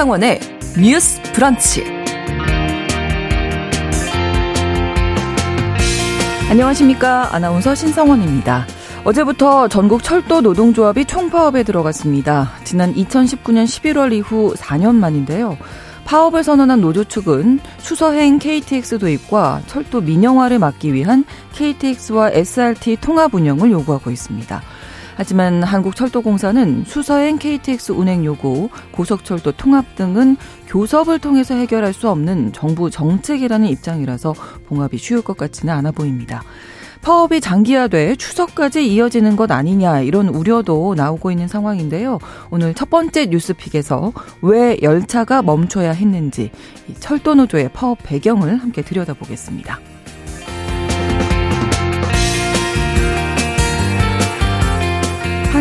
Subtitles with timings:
[0.00, 0.40] 신성원의
[0.80, 1.84] 뉴스 브런치.
[6.48, 7.34] 안녕하십니까.
[7.34, 8.66] 아나운서 신성원입니다.
[9.04, 12.50] 어제부터 전국 철도 노동조합이 총파업에 들어갔습니다.
[12.64, 15.58] 지난 2019년 11월 이후 4년 만인데요.
[16.06, 23.70] 파업을 선언한 노조 측은 수서행 KTX 도입과 철도 민영화를 막기 위한 KTX와 SRT 통합 운영을
[23.70, 24.62] 요구하고 있습니다.
[25.20, 32.88] 하지만 한국철도공사는 수서행 KTX 운행 요구, 고속철도 통합 등은 교섭을 통해서 해결할 수 없는 정부
[32.88, 34.32] 정책이라는 입장이라서
[34.66, 36.42] 봉합이 쉬울 것 같지는 않아 보입니다.
[37.02, 42.18] 파업이 장기화돼 추석까지 이어지는 것 아니냐 이런 우려도 나오고 있는 상황인데요.
[42.50, 46.50] 오늘 첫 번째 뉴스픽에서 왜 열차가 멈춰야 했는지
[46.98, 49.89] 철도노조의 파업 배경을 함께 들여다보겠습니다.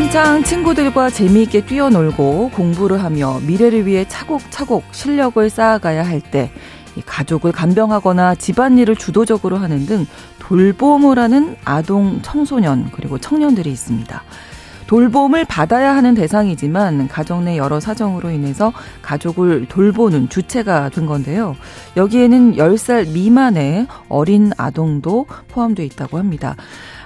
[0.09, 6.51] 한창 친구들과 재미있게 뛰어놀고 공부를 하며 미래를 위해 차곡차곡 실력을 쌓아가야 할 때
[7.05, 10.07] 가족을 간병하거나 집안일을 주도적으로 하는 등
[10.39, 14.23] 돌봄을 하는 아동, 청소년, 그리고 청년들이 있습니다.
[14.87, 18.73] 돌봄을 받아야 하는 대상이지만 가정 내 여러 사정으로 인해서
[19.03, 21.55] 가족을 돌보는 주체가 된 건데요.
[21.95, 26.55] 여기에는 10살 미만의 어린 아동도 포함되어 있다고 합니다.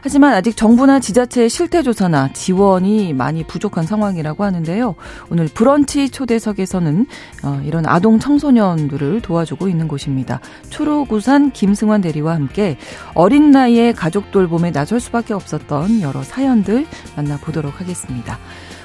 [0.04, 4.96] 하지만 아직 정부나 지자체의 실태조사나 지원이 많이 부족한 상황이라고 하는데요.
[5.30, 7.06] 오늘 브런치 초대석에서는
[7.44, 10.42] 어, 이런 아동 청소년들을 도와주고 있는 곳입니다.
[10.70, 12.78] 초록우산 김승환 대리와 함께
[13.14, 18.38] 어린 나이에 가족 돌봄에 나설 수밖에 없었던 여러 사연들 만나보도록 하겠습니다.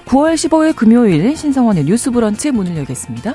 [0.05, 3.35] 9월 15일 금요일 신성원의 뉴스 브런치 문을 열겠습니다.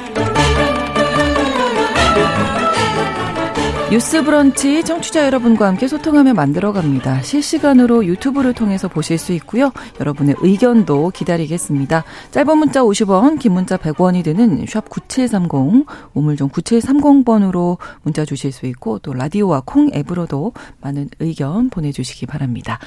[3.91, 7.23] 뉴스 브런치 청취자 여러분과 함께 소통하며 만들어갑니다.
[7.23, 9.73] 실시간으로 유튜브를 통해서 보실 수 있고요.
[9.99, 12.05] 여러분의 의견도 기다리겠습니다.
[12.31, 18.99] 짧은 문자 50원, 긴 문자 100원이 드는 샵 9730, 우물정 9730번으로 문자 주실 수 있고
[18.99, 22.79] 또 라디오와 콩 앱으로도 많은 의견 보내주시기 바랍니다.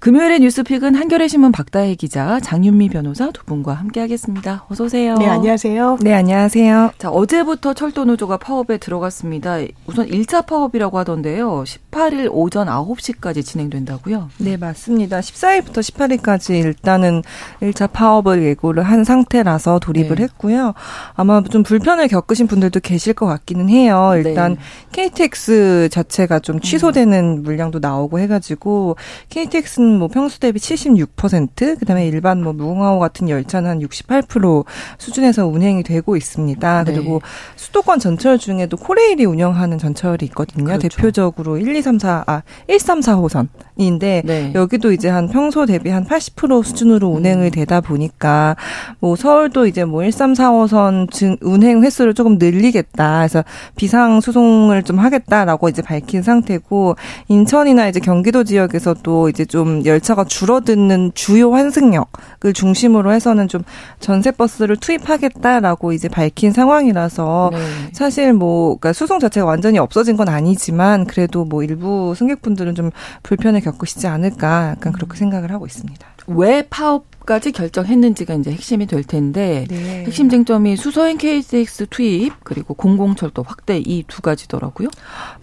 [0.00, 4.66] 금요일의 뉴스픽은 한겨레 신문 박다혜 기자, 장윤미 변호사 두 분과 함께하겠습니다.
[4.68, 5.14] 어서 오세요.
[5.14, 5.98] 네, 안녕하세요.
[6.02, 6.92] 네, 안녕하세요.
[6.98, 9.56] 자, 어제부터 철도 노조가 파업에 들어갔습니다.
[9.86, 11.64] 우선 1차 파업이라고 하던데요.
[11.64, 14.28] 18일 오전 9시까지 진행된다고요?
[14.38, 15.20] 네, 맞습니다.
[15.20, 17.22] 14일부터 18일까지 일단은
[17.62, 20.24] 1차 파업을 예고를 한 상태라서 돌입을 네.
[20.24, 20.74] 했고요.
[21.14, 24.12] 아마 좀 불편을 겪으신 분들도 계실 것 같기는 해요.
[24.16, 24.60] 일단 네.
[24.92, 27.42] KTX 자체가 좀 취소되는 음.
[27.42, 28.96] 물량도 나오고 해가지고
[29.30, 34.64] KTX는 뭐 평수 대비 76%, 그다음에 일반 뭐 무궁화호 같은 열차는 한 68%
[34.98, 36.84] 수준에서 운행이 되고 있습니다.
[36.84, 36.92] 네.
[36.92, 37.20] 그리고
[37.56, 40.64] 수도권 전철 중에도 코레일이 운영하는 전철이 있거든요.
[40.64, 40.88] 그렇죠.
[40.88, 44.52] 대표적으로 1, 2, 3, 4, 아, 1, 3, 4호선인데 네.
[44.54, 47.50] 여기도 이제 한 평소 대비 한 80% 수준으로 운행을 음.
[47.50, 48.56] 되다 보니까
[49.00, 53.18] 뭐 서울도 이제 뭐 1, 3, 4호선 증, 운행 횟수를 조금 늘리겠다.
[53.18, 53.44] 그래서
[53.76, 56.96] 비상 수송을 좀 하겠다라고 이제 밝힌 상태고
[57.28, 63.62] 인천이나 이제 경기도 지역에서도 이제 좀 열차가 줄어드는 주요 환승역을 중심으로 해서는 좀
[64.00, 67.58] 전세 버스를 투입하겠다라고 이제 밝힌 상황이라서 네.
[67.92, 72.90] 사실 뭐 그러니까 수송 자체가 완전히 없어진 건 아니지만 그래도 뭐 일부 승객분들은 좀
[73.22, 76.06] 불편을 겪으시지 않을까 약간 그렇게 생각을 하고 있습니다.
[76.26, 80.04] 왜 파업 까지 결정했는지가 이제 핵심이 될 텐데 네.
[80.06, 84.88] 핵심 쟁점이 수소행 KTX 투입 그리고 공공철도 확대 이 두 가지더라고요.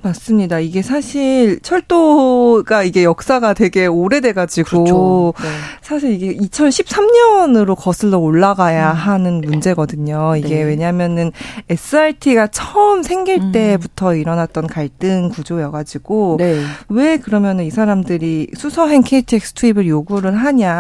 [0.02, 0.60] 맞습니다.
[0.60, 5.34] 이게 사실 철도가 이게 역사가 되게 오래돼 가지고 그렇죠.
[5.44, 5.50] 네.
[5.82, 8.96] 사실 이게 2013년으로 거슬러 올라가야 음.
[8.96, 10.38] 하는 문제거든요.
[10.38, 10.64] 이게 네.
[10.64, 11.34] 왜냐하면은
[11.70, 13.52] SRT가 처음 생길 음.
[13.52, 16.62] 때부터 일어났던 갈등 구조여 가지고 네.
[16.88, 20.73] 왜 그러면은 이 사람들이 수소행 KTX 투입을 요구를 하냐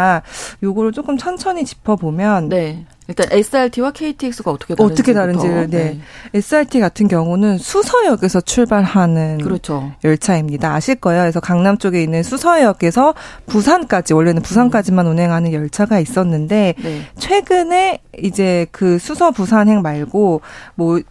[0.61, 2.85] 요구를 조금 천천히 짚어보면 네.
[3.07, 5.83] 일단 SRT와 KTX가 어떻게 다른지 어떻게 다른지를 네.
[5.83, 5.99] 네.
[6.33, 9.91] SRT 같은 경우는 수서역에서 출발하는 그렇죠.
[10.03, 10.73] 열차입니다.
[10.73, 11.23] 아실 거예요.
[11.23, 13.13] 그래서 강남 쪽에 있는 수서역에서
[13.47, 17.01] 부산까지 원래는 부산까지만 운행하는 열차가 있었는데 네.
[17.19, 20.41] 최근에 이제 그 수서 부산행 말고
[20.75, 21.01] 뭐뭐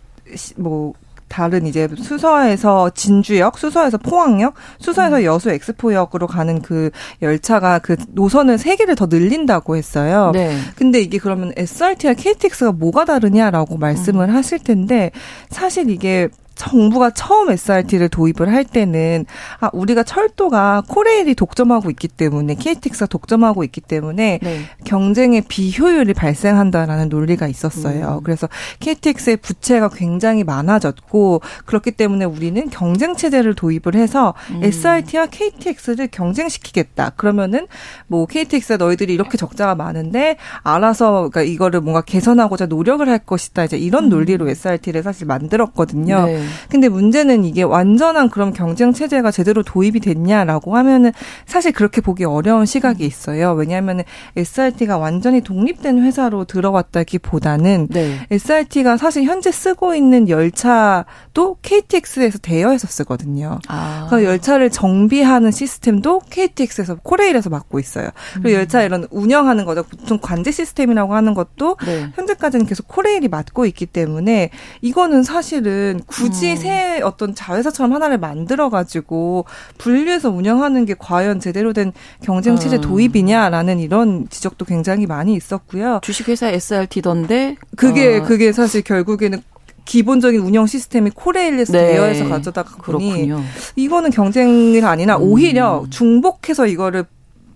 [0.56, 0.94] 뭐
[1.32, 5.25] 다른 이제 수서에서 진주역, 수서에서 포항역, 수서에서 음.
[5.25, 6.90] 여수 엑스포역으로 가는 그
[7.23, 10.32] 열차가 그 노선을 세 개를 더 늘린다고 했어요.
[10.34, 10.55] 네.
[10.76, 14.34] 근데 이게 그러면 SRT와 KTX가 뭐가 다르냐라고 말씀을 음.
[14.34, 15.11] 하실 텐데
[15.49, 16.29] 사실 이게
[16.62, 19.26] 정부가 처음 SRT를 도입을 할 때는
[19.59, 24.61] 아 우리가 철도가 코레일이 독점하고 있기 때문에 KTX가 독점하고 있기 때문에 네.
[24.85, 28.19] 경쟁의 비효율이 발생한다라는 논리가 있었어요.
[28.19, 28.23] 음.
[28.23, 28.49] 그래서
[28.79, 34.62] KTX의 부채가 굉장히 많아졌고 그렇기 때문에 우리는 경쟁 체제를 도입을 해서 음.
[34.62, 37.11] SRT와 KTX를 경쟁시키겠다.
[37.17, 37.67] 그러면은
[38.06, 43.65] 뭐 KTX가 너희들이 이렇게 적자가 많은데 알아서 그러니까 이거를 뭔가 개선하고자 노력을 할 것이다.
[43.65, 44.08] 이제 이런 음.
[44.11, 46.26] 논리로 SRT를 사실 만들었거든요.
[46.26, 46.52] 네.
[46.69, 51.13] 근데 문제는 이게 완전한 그런 경쟁 체제가 제대로 도입이 됐냐라고 하면은
[51.47, 53.53] 사실 그렇게 보기 어려운 시각이 있어요.
[53.53, 54.03] 왜냐하면
[54.37, 58.19] SRT가 완전히 독립된 회사로 들어왔다기보다는 네.
[58.31, 63.59] SRT가 사실 현재 쓰고 있는 열차도 KTX에서 대여해서 쓰거든요.
[63.69, 64.07] 아.
[64.11, 68.11] 그 열차를 정비하는 시스템도 KTX에서 코레일에서 맡고 있어요.
[68.35, 68.55] 그리고 음.
[68.55, 69.83] 열차 이런 운영하는 거죠.
[69.83, 72.11] 보통 관제 시스템이라고 하는 것도 네.
[72.15, 74.51] 현재까지는 계속 코레일이 맡고 있기 때문에
[74.81, 76.56] 이거는 사실은 굳이 음.
[76.56, 79.44] 새 어떤 자회사처럼 하나를 만들어 가지고
[79.79, 81.93] 분리해서 운영하는 게 과연 제대로 된
[82.23, 82.81] 경쟁 체제 음.
[82.81, 86.00] 도입이냐라는 이런 지적도 굉장히 많이 있었고요.
[86.02, 88.23] 주식회사 SRT던데 그게 어.
[88.23, 89.43] 그게 사실 결국에는
[89.84, 91.93] 기본적인 운영 시스템이 코레일에서 네.
[91.93, 93.31] 대여해서 가져다가 보니
[93.76, 95.90] 이거는 경쟁이 아니라 오히려 음.
[95.90, 97.05] 중복해서 이거를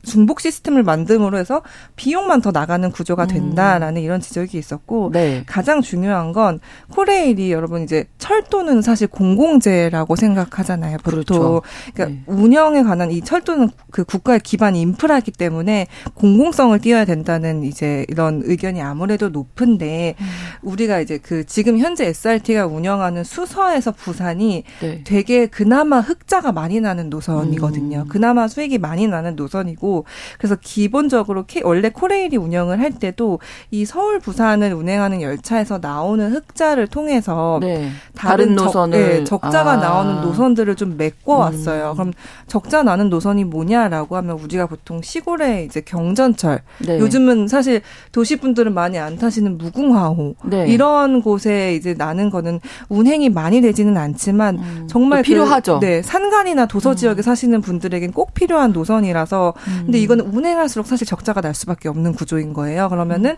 [0.06, 1.62] 중복 시스템을 만듦으로 해서
[1.97, 3.29] 비용만 더 나가는 구조가 음.
[3.29, 4.05] 된다라는 음.
[4.05, 5.43] 이런 지적이 있었고 네.
[5.47, 6.61] 가장 중요한 건
[6.93, 10.99] 코레일이 여러분 이제 철도는 사실 공공재라고 생각하잖아요.
[10.99, 11.62] 보통 그렇죠.
[11.93, 12.23] 그러니까 네.
[12.26, 18.81] 운영에 관한 이 철도는 그 국가의 기반 인프라이기 때문에 공공성을 띄어야 된다는 이제 이런 의견이
[18.81, 20.26] 아무래도 높은데 음.
[20.62, 25.02] 우리가 이제 그 지금 현재 SRT가 운영하는 수서에서 부산이 네.
[25.05, 28.05] 되게 그나마 흑자가 많이 나는 노선이거든요.
[28.06, 28.09] 음.
[28.09, 29.96] 그나마 수익이 많이 나는 노선이고
[30.39, 33.39] 그래서 기본적으로 원래 코레일이 운영을 할 때도
[33.71, 37.91] 이 서울 부산을 운행하는 열차에서 나오는 흑자를 통해서 네.
[38.15, 39.77] 다른, 다른 노선을 적, 네, 적자가 아.
[39.77, 41.91] 나오는 노선들을 좀 메꿔 왔어요.
[41.91, 41.95] 음.
[41.95, 42.13] 그럼
[42.47, 46.99] 적자 나는 노선이 뭐냐라고 하면 우리가 보통 시골에 이제 경전철 네.
[46.99, 47.83] 요즘은 사실
[48.13, 50.67] 도시 분들은 많이 안 타시는 무궁화호 네.
[50.69, 54.87] 이런 곳에 이제 나는 거는 운행이 많이 되지는 않지만 음.
[54.89, 55.81] 정말 그 필요하죠.
[55.81, 57.23] 그, 네 산간이나 도서 지역에 음.
[57.23, 59.86] 사시는 분들에겐 꼭 필요한 노선이라서 음.
[59.87, 62.88] 근데 이거는 운행할수록 사실 적자가 날 수밖에 없는 구조인 거예요.
[62.88, 63.37] 그러면은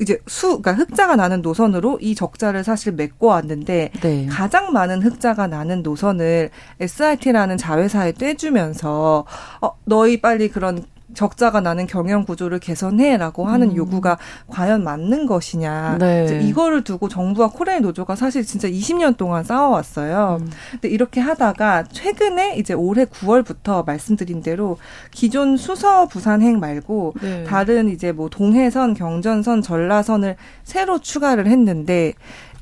[0.00, 4.26] 이제 수, 그러니까 흑자가 나는 노선으로 이 적자를 사실 메꿔 왔는데 네.
[4.26, 6.50] 가장 많은 흑자가 나는 노선을
[6.80, 9.24] SRT라는 자회사에 떼주면서
[9.60, 13.76] 어 너희 빨리 그런 적자가 나는 경영 구조를 개선해라고 하는 음.
[13.76, 14.18] 요구가
[14.48, 15.98] 과연 맞는 것이냐.
[15.98, 16.40] 네.
[16.42, 20.38] 이거를 두고 정부와 코레일 노조가 사실 진짜 20년 동안 싸워왔어요.
[20.40, 20.50] 음.
[20.72, 24.78] 근데 이렇게 하다가 최근에 이제 올해 9월부터 말씀드린 대로
[25.10, 27.44] 기존 수서 부산행 말고 네.
[27.44, 32.14] 다른 이제 뭐 동해선, 경전선, 전라선을 새로 추가를 했는데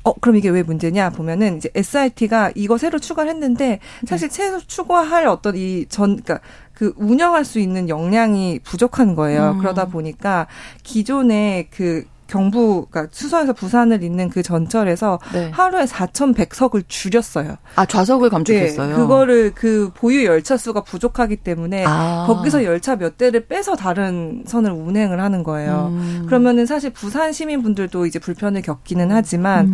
[0.07, 5.27] 어, 그럼 이게 왜 문제냐 보면은 이제 SRT가 이거 새로 추가를 했는데 사실 새로 추가할
[5.27, 6.39] 어떤 이 전, 그러니까
[6.77, 9.53] 그 운영할 수 있는 역량이 부족한 거예요.
[9.55, 9.57] 음.
[9.57, 10.45] 그러다 보니까
[10.83, 15.49] 기존의 그 경부, 그러니까 수서에서 부산을 잇는 그 전철에서 네.
[15.51, 17.55] 하루에 4,100석을 줄였어요.
[17.75, 18.89] 아, 좌석을 감축했어요?
[18.89, 22.25] 네, 그거를 그 보유 열차 수가 부족하기 때문에 아.
[22.27, 25.89] 거기서 열차 몇 대를 빼서 다른 선을 운행을 하는 거예요.
[25.93, 26.25] 음.
[26.27, 29.73] 그러면은 사실 부산 시민분들도 이제 불편을 겪기는 하지만 음.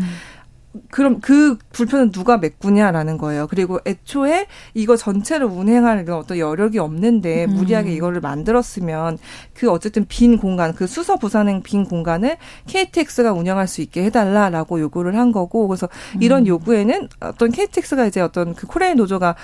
[0.89, 3.47] 그럼 그 불편은 누가 메꾸냐라는 거예요.
[3.47, 7.53] 그리고 애초에 이거 전체를 운행할 어떤 여력이 없는데 음.
[7.53, 9.19] 무리하게 이거를 만들었으면
[9.53, 12.37] 그 어쨌든 빈 공간, 그 수서 부산행 빈 공간을
[12.67, 15.87] KTX가 운영할 수 있게 해달라라고 요구를 한 거고 그래서
[16.19, 16.47] 이런 음.
[16.47, 19.35] 요구에는 어떤 KTX가 이제 어떤 그 코레일 노조가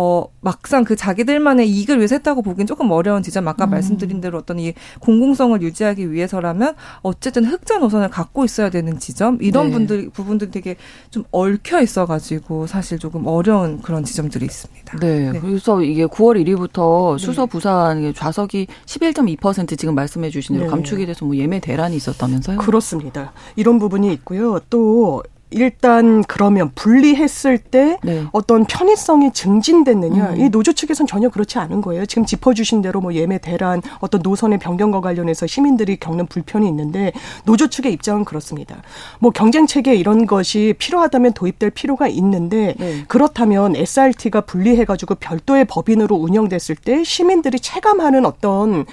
[0.00, 3.70] 어, 막상 그 자기들만의 이익을 위해서 했다고 보기엔 조금 어려운 지점, 아까 음.
[3.70, 9.66] 말씀드린 대로 어떤 이 공공성을 유지하기 위해서라면 어쨌든 흑자 노선을 갖고 있어야 되는 지점, 이런
[9.66, 9.72] 네.
[9.72, 10.76] 분들, 부분들 되게
[11.10, 14.98] 좀 얽혀 있어가지고 사실 조금 어려운 그런 지점들이 있습니다.
[15.00, 15.32] 네.
[15.32, 15.40] 네.
[15.40, 20.70] 그래서 이게 9월 1일부터 수서 부산 좌석이 11.2% 지금 말씀해 주신 대로 네.
[20.70, 22.58] 감축이 돼서 뭐 예매 대란이 있었다면서요?
[22.58, 23.32] 그렇습니다.
[23.56, 24.60] 이런 부분이 있고요.
[24.70, 28.24] 또 일단 그러면 분리했을 때 네.
[28.32, 30.40] 어떤 편의성이 증진됐느냐 음.
[30.40, 32.06] 이 노조 측에서는 전혀 그렇지 않은 거예요.
[32.06, 37.12] 지금 짚어주신 대로 뭐 예매 대란 어떤 노선의 변경과 관련해서 시민들이 겪는 불편이 있는데
[37.44, 38.82] 노조 측의 입장은 그렇습니다.
[39.18, 43.04] 뭐 경쟁 체계 이런 것이 필요하다면 도입될 필요가 있는데 네.
[43.08, 48.84] 그렇다면 SRT가 분리해가지고 별도의 법인으로 운영됐을 때 시민들이 체감하는 어떤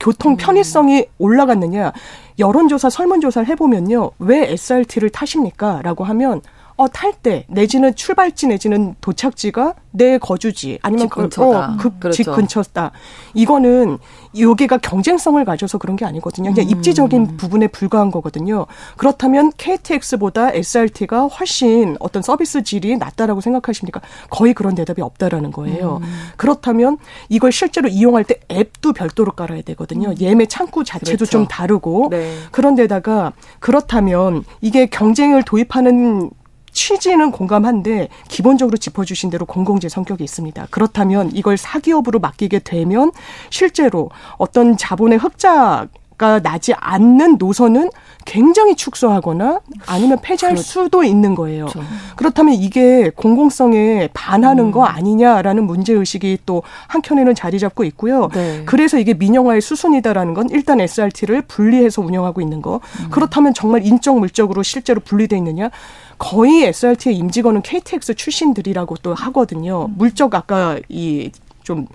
[0.00, 0.36] 교통 음.
[0.36, 1.92] 편의성이 올라갔느냐
[2.38, 5.80] 여론조사 설문조사를 해보면요 왜 SRT를 타십니까?
[5.82, 6.40] 라고 하면
[6.78, 11.72] 어, 탈 때 내지는 출발지 내지는 도착지가 내 거주지 아니면 집 근처다.
[11.72, 12.16] 어, 그, 그렇죠.
[12.16, 12.92] 집 근처다.
[13.34, 13.98] 이거는
[14.38, 16.54] 여기가 경쟁성을 가져서 그런 게 아니거든요.
[16.54, 16.70] 그냥 음.
[16.70, 18.66] 입지적인 부분에 불과한 거거든요.
[18.96, 24.00] 그렇다면 KTX보다 SRT가 훨씬 어떤 서비스 질이 낮다라고 생각하십니까?
[24.30, 25.98] 거의 그런 대답이 없다라는 거예요.
[26.00, 26.08] 음.
[26.36, 30.10] 그렇다면 이걸 실제로 이용할 때 앱도 별도로 깔아야 되거든요.
[30.10, 30.14] 음.
[30.20, 31.30] 예매 창구 자체도 그렇죠.
[31.30, 32.36] 좀 다르고 네.
[32.52, 36.30] 그런데다가 그렇다면 이게 경쟁을 도입하는
[36.78, 40.68] 취지는 공감한데 기본적으로 짚어주신 대로 공공재 성격이 있습니다.
[40.70, 43.10] 그렇다면 이걸 사기업으로 맡기게 되면
[43.50, 47.90] 실제로 어떤 자본의 흑자 가 나지 않는 노선은
[48.24, 50.68] 굉장히 축소하거나 아니면 폐지할 그렇죠.
[50.68, 51.66] 수도 있는 거예요.
[51.66, 51.88] 그렇죠.
[52.16, 54.70] 그렇다면 이게 공공성에 반하는 음.
[54.72, 58.28] 거 아니냐라는 문제 의식이 또 한켠에는 자리 잡고 있고요.
[58.34, 58.64] 네.
[58.66, 62.80] 그래서 이게 민영화의 수순이다라는 건 일단 SRT를 분리해서 운영하고 있는 거.
[63.00, 63.10] 음.
[63.10, 65.70] 그렇다면 정말 인적 물적으로 실제로 분리돼 있느냐?
[66.18, 69.86] 거의 SRT의 임직원은 KTX 출신들이라고 또 하거든요.
[69.86, 69.94] 음.
[69.96, 71.30] 물적 아까 이
[71.68, 71.86] 좀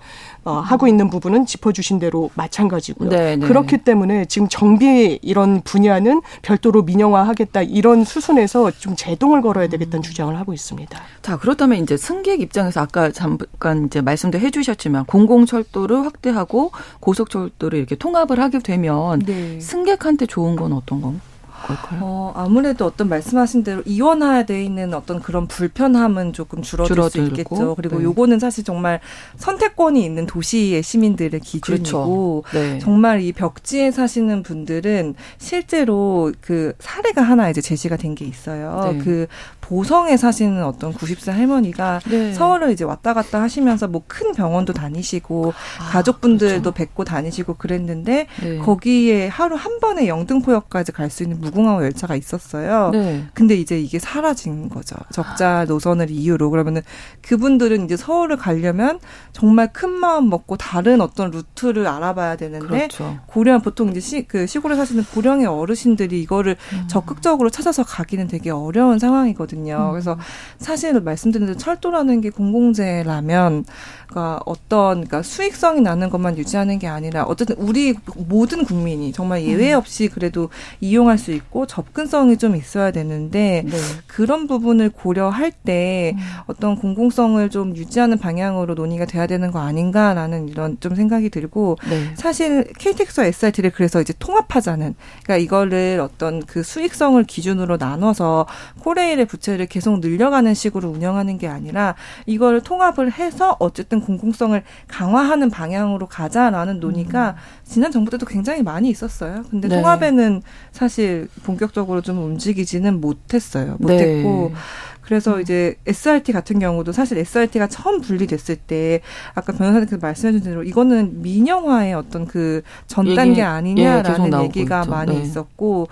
[0.44, 3.08] 어, 하고 있는 부분은 짚어주신 대로 마찬가지고요.
[3.10, 3.36] 네네.
[3.36, 3.46] 네.
[3.46, 10.02] 그렇기 때문에 지금 정비 이런 분야는 별도로 민영화하겠다 이런 수순에서 좀 제동을 걸어야 되겠다는 음.
[10.02, 10.96] 주장을 하고 있습니다.
[11.22, 18.38] 자 그렇다면 이제 승객 입장에서 아까 잠깐 이제 말씀도 해주셨지만 공공철도를 확대하고 고속철도를 이렇게 통합을
[18.38, 19.58] 하게 되면 네.
[19.58, 21.33] 승객한테 좋은 건 어떤 건가요?
[21.66, 22.00] 걸까요?
[22.02, 27.74] 어, 아무래도 어떤 말씀하신 대로 이원화되어 있는 어떤 그런 불편함은 조금 줄어들 줄어들고, 수 있겠죠.
[27.74, 28.04] 그리고 네.
[28.04, 29.00] 요거는 사실 정말
[29.36, 32.58] 선택권이 있는 도시의 시민들의 기준이고 그렇죠.
[32.58, 32.78] 네.
[32.78, 38.92] 정말 이 벽지에 사시는 분들은 실제로 그 사례가 하나 이제 제시가 된 게 있어요.
[38.92, 38.98] 네.
[38.98, 39.26] 그
[39.60, 42.32] 보성에 사시는 어떤 90세 할머니가 네.
[42.32, 46.70] 서울을 이제 왔다 갔다 하시면서 뭐 큰 병원도 다니시고 아, 가족분들도 그렇죠.
[46.72, 48.58] 뵙고 다니시고 그랬는데 네.
[48.58, 52.90] 거기에 하루 한 번에 영등포역까지 갈 수 있는 무궁화 열차가 있었어요.
[52.90, 53.24] 네.
[53.32, 54.96] 근데 이제 이게 사라진 거죠.
[55.12, 56.82] 적자 노선을 이유로 그러면은
[57.22, 58.98] 그분들은 이제 서울을 가려면
[59.32, 63.18] 정말 큰 마음 먹고 다른 어떤 루트를 알아봐야 되는데 그렇죠.
[63.26, 66.88] 고령 보통 이제 시, 그 시골에 사시는 고령의 어르신들이 이거를 음.
[66.88, 69.76] 적극적으로 찾아서 가기는 되게 어려운 상황이거든요.
[69.76, 69.90] 음.
[69.92, 70.18] 그래서
[70.58, 73.64] 사실 말씀드린 대로 철도라는 게 공공재라면
[74.08, 79.72] 그러니까 어떤 그러니까 수익성이 나는 것만 유지하는 게 아니라 어쨌든 우리 모든 국민이 정말 예외
[79.72, 79.78] 음.
[79.78, 83.76] 없이 그래도 이용할 수 있고 접근성이 좀 있어야 되는데 네.
[84.06, 86.20] 그런 부분을 고려할 때 음.
[86.46, 92.14] 어떤 공공성을 좀 유지하는 방향으로 논의가 돼야 되는 거 아닌가라는 이런 좀 생각이 들고 네.
[92.16, 98.46] 사실 KTX와 SRT를 그래서 이제 통합하자는 그러니까 이거를 어떤 그 수익성을 기준으로 나눠서
[98.80, 101.94] 코레일의 부채를 계속 늘려가는 식으로 운영하는 게 아니라
[102.26, 107.34] 이걸 통합을 해서 어쨌든 공공성을 강화하는 방향으로 가자라는 논의가 음.
[107.64, 109.44] 지난 정부 때도 굉장히 많이 있었어요.
[109.50, 109.76] 근데 네.
[109.76, 113.76] 통합에는 사실 본격적으로 좀 움직이지는 못했어요.
[113.78, 114.54] 못했고 네.
[115.00, 115.40] 그래서 음.
[115.42, 119.00] 이제 SRT 같은 경우도 사실 SRT가 처음 분리됐을 때
[119.34, 124.90] 아까 변호사님께서 말씀해주신 대로 이거는 민영화의 어떤 그 전 단계 아니냐라는 예, 얘기가 있죠.
[124.90, 125.22] 많이 네.
[125.22, 125.88] 있었고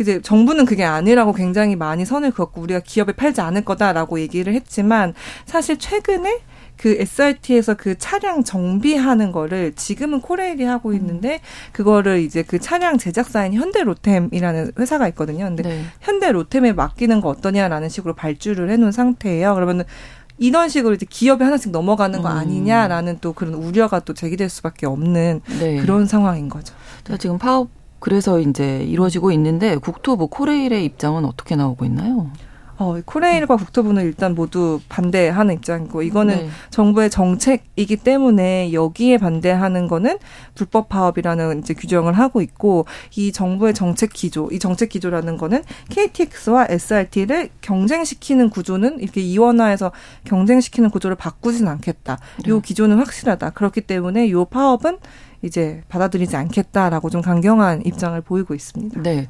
[0.00, 5.14] 이제 정부는 그게 아니라고 굉장히 많이 선을 그었고 우리가 기업에 팔지 않을 거다라고 얘기를 했지만
[5.44, 6.40] 사실 최근에
[6.80, 10.94] 그 SRT에서 그 차량 정비하는 거를 지금은 코레일이 하고 음.
[10.94, 11.40] 있는데
[11.72, 15.44] 그거를 이제 그 차량 제작사인 현대로템이라는 회사가 있거든요.
[15.44, 15.84] 근데 네.
[16.00, 19.54] 현대로템에 맡기는 거 어떠냐라는 식으로 발주를 해놓은 상태예요.
[19.56, 19.84] 그러면은
[20.38, 22.34] 이런 식으로 이제 기업에 하나씩 넘어가는 거 음.
[22.34, 25.76] 아니냐라는 또 그런 우려가 또 제기될 수밖에 없는 네.
[25.82, 26.74] 그런 상황인 거죠.
[27.04, 27.68] 자, 지금 파업
[27.98, 32.30] 그래서 이제 이루어지고 있는데 국토부 코레일의 입장은 어떻게 나오고 있나요?
[32.80, 36.48] 어, 코레일과 국토부는 일단 모두 반대하는 입장이고 이거는 네.
[36.70, 40.18] 정부의 정책이기 때문에 여기에 반대하는 거는
[40.54, 46.68] 불법 파업이라는 이제 규정을 하고 있고 이 정부의 정책 기조, 이 정책 기조라는 거는 KTX와
[46.70, 49.92] SRT를 경쟁시키는 구조는 이렇게 이원화해서
[50.24, 52.18] 경쟁시키는 구조를 바꾸진 않겠다.
[52.44, 52.50] 네.
[52.50, 53.50] 요 기조는 확실하다.
[53.50, 54.96] 그렇기 때문에 요 파업은
[55.42, 59.02] 이제 받아들이지 않겠다라고 좀 강경한 입장을 보이고 있습니다.
[59.02, 59.28] 네.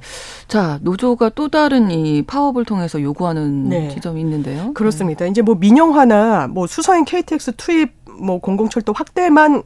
[0.48, 3.88] 자, 노조가 또 다른 이 파업을 통해서 요구하는 네.
[3.88, 4.72] 지점이 있는데요.
[4.74, 5.24] 그렇습니다.
[5.24, 5.30] 네.
[5.30, 9.62] 이제 뭐 민영화나 뭐 수서인 KTX 투입 뭐 공공철도 확대만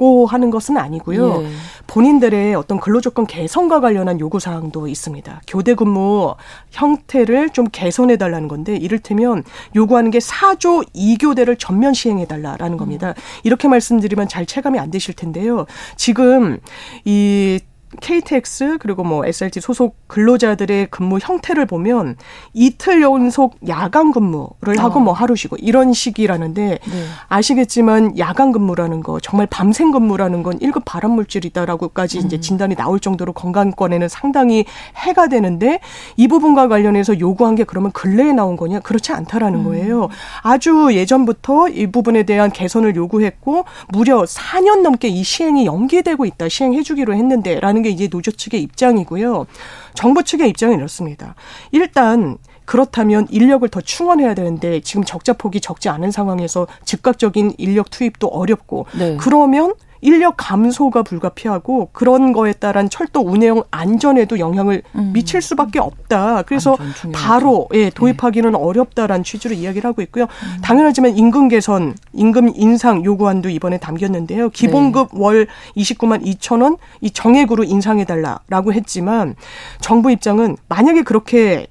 [0.00, 1.42] 갖고 하는 것은 아니고요.
[1.42, 1.48] 예.
[1.86, 5.42] 본인들의 어떤 근로조건 개선과 관련한 요구 사항도 있습니다.
[5.46, 6.34] 교대 근무
[6.70, 9.44] 형태를 좀 개선해 달라는 건데 이를테면
[9.76, 13.08] 요구하는 게 4조 2교대를 전면 시행해 달라라는 겁니다.
[13.08, 13.14] 음.
[13.44, 15.66] 이렇게 말씀드리면 잘 체감이 안 되실 텐데요.
[15.96, 16.58] 지금
[17.04, 17.60] 이
[18.00, 22.16] KTX 그리고 뭐 SRT 소속 근로자들의 근무 형태를 보면
[22.52, 25.02] 이틀 연속 야간 근무를 하고 어.
[25.02, 27.04] 뭐 하루 쉬고 이런 식이라는데 네.
[27.28, 32.26] 아시겠지만 야간 근무라는 거 정말 밤샘 근무라는 건 1급 발암 물질이다라고까지 음.
[32.26, 34.64] 이제 진단이 나올 정도로 건강권에는 상당히
[34.96, 35.80] 해가 되는데
[36.16, 39.64] 이 부분과 관련해서 요구한 게 그러면 근래에 나온 거냐 그렇지 않다라는 음.
[39.64, 40.08] 거예요.
[40.42, 46.82] 아주 예전부터 이 부분에 대한 개선을 요구했고 무려 4년 넘게 이 시행이 연기되고 있다 시행해
[46.82, 49.46] 주기로 했는데라는 게 이제 노조 측의 입장이고요.
[49.94, 51.34] 정부 측의 입장은 이렇습니다.
[51.72, 58.28] 일단 그렇다면 인력을 더 충원해야 되는데 지금 적자 폭이 적지 않은 상황에서 즉각적인 인력 투입도
[58.28, 59.16] 어렵고 네.
[59.18, 65.10] 그러면 인력 감소가 불가피하고 그런 거에 따른 철도 운행 안전에도 영향을 음.
[65.12, 66.42] 미칠 수밖에 없다.
[66.42, 66.76] 그래서
[67.12, 68.58] 바로 예, 도입하기는 네.
[68.58, 70.24] 어렵다라는 취지로 이야기를 하고 있고요.
[70.24, 70.60] 음.
[70.62, 74.50] 당연하지만 임금 개선, 임금 인상 요구안도 이번에 담겼는데요.
[74.50, 75.20] 기본급 네.
[75.20, 79.34] 월 29만 2천 원 이 정액으로 인상해 달라라고 했지만
[79.80, 81.66] 정부 입장은 만약에 그렇게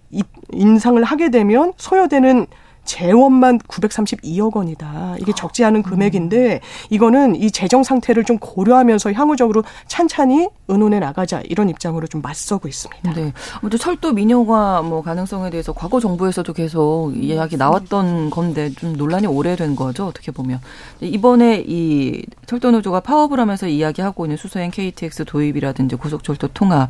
[0.52, 2.48] 인상을 하게 되면 소요되는
[2.90, 5.16] 재원만 932억 원이다.
[5.20, 11.70] 이게 적지 않은 금액인데 이거는 이 재정 상태를 좀 고려하면서 향후적으로 찬찬히 의논해 나가자 이런
[11.70, 13.14] 입장으로 좀 맞서고 있습니다.
[13.14, 13.32] 네.
[13.60, 19.76] 아무튼 철도 민영화 뭐 가능성에 대해서 과거 정부에서도 계속 이야기 나왔던 건데 좀 논란이 오래된
[19.76, 20.08] 거죠.
[20.08, 20.60] 어떻게 보면
[21.00, 26.90] 이번에 이 철도 노조가 파업을 하면서 이야기하고 있는 수소행 KTX 도입이라든지 고속철도 통합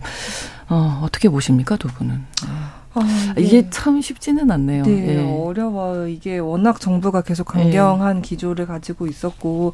[0.70, 2.14] 어, 어떻게 보십니까 두 분은?
[2.16, 2.79] 네.
[2.94, 3.42] 아, 네.
[3.44, 4.84] 이게 참 쉽지는 않네요.
[4.84, 6.08] 네, 네, 어려워요.
[6.08, 8.22] 이게 워낙 정부가 계속 강경한 네.
[8.22, 9.74] 기조를 가지고 있었고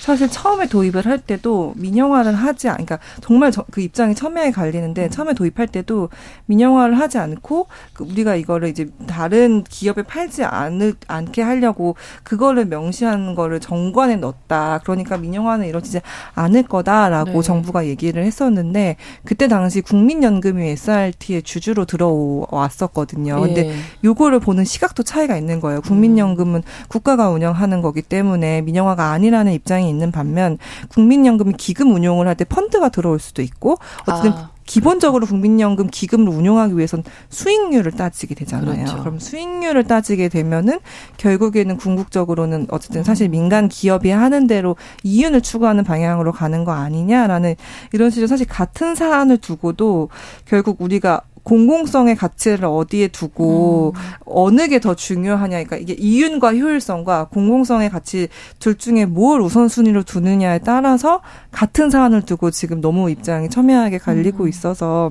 [0.00, 5.04] 사실 처음에 도입을 할 때도 민영화를 하지 않, 그러니까 정말 저, 그 입장이 첨예하게 갈리는데
[5.04, 5.10] 음.
[5.10, 6.08] 처음에 도입할 때도
[6.46, 13.34] 민영화를 하지 않고 그 우리가 이거를 이제 다른 기업에 팔지 않을 않게 하려고 그거를 명시한
[13.34, 14.80] 거를 정관에 넣었다.
[14.82, 16.00] 그러니까 민영화는 이루어지지
[16.34, 17.42] 않을 거다라고 네.
[17.42, 23.40] 정부가 얘기를 했었는데 그때 당시 국민연금이 SRT의 주주로 들어오 왔었거든요.
[23.40, 23.74] 근데 예.
[24.04, 25.80] 요거를 보는 시각도 차이가 있는 거예요.
[25.82, 32.44] 국민연금은 국가가 운영하는 거기 때문에 민영화가 아니라는 입장이 있는 반면 국민연금이 기금 운용을 할 때
[32.44, 34.50] 펀드가 들어올 수도 있고 어쨌든 아.
[34.64, 38.84] 기본적으로 국민연금 기금을 운용하기 위해선 수익률을 따지게 되잖아요.
[38.84, 39.00] 그렇죠.
[39.00, 40.78] 그럼 수익률을 따지게 되면은
[41.16, 47.56] 결국에는 궁극적으로는 어쨌든 사실 민간 기업이 하는 대로 이윤을 추구하는 방향으로 가는 거 아니냐라는
[47.92, 50.10] 이런 식으로 사실 같은 사안을 두고도
[50.44, 54.00] 결국 우리가 공공성의 가치를 어디에 두고 음.
[54.26, 55.64] 어느 게 더 중요하냐.
[55.64, 58.28] 그러니까 이게 이윤과 효율성과 공공성의 가치
[58.60, 64.48] 둘 중에 뭘 우선순위로 두느냐에 따라서 같은 사안을 두고 지금 너무 입장이 첨예하게 갈리고 음.
[64.48, 65.10] 있어서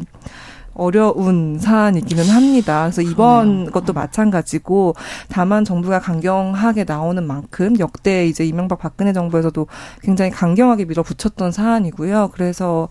[0.73, 2.84] 어려운 사안이기는 합니다.
[2.84, 3.71] 그래서 이번 그러네요.
[3.71, 4.93] 것도 마찬가지고
[5.28, 9.65] 다만 정부가 강경하게 나오는 만큼 역대 이제 이명박 박근혜 정부에서도
[10.04, 12.30] 굉장히 강경하게 밀어붙였던 사안이고요.
[12.32, 12.89] 그래서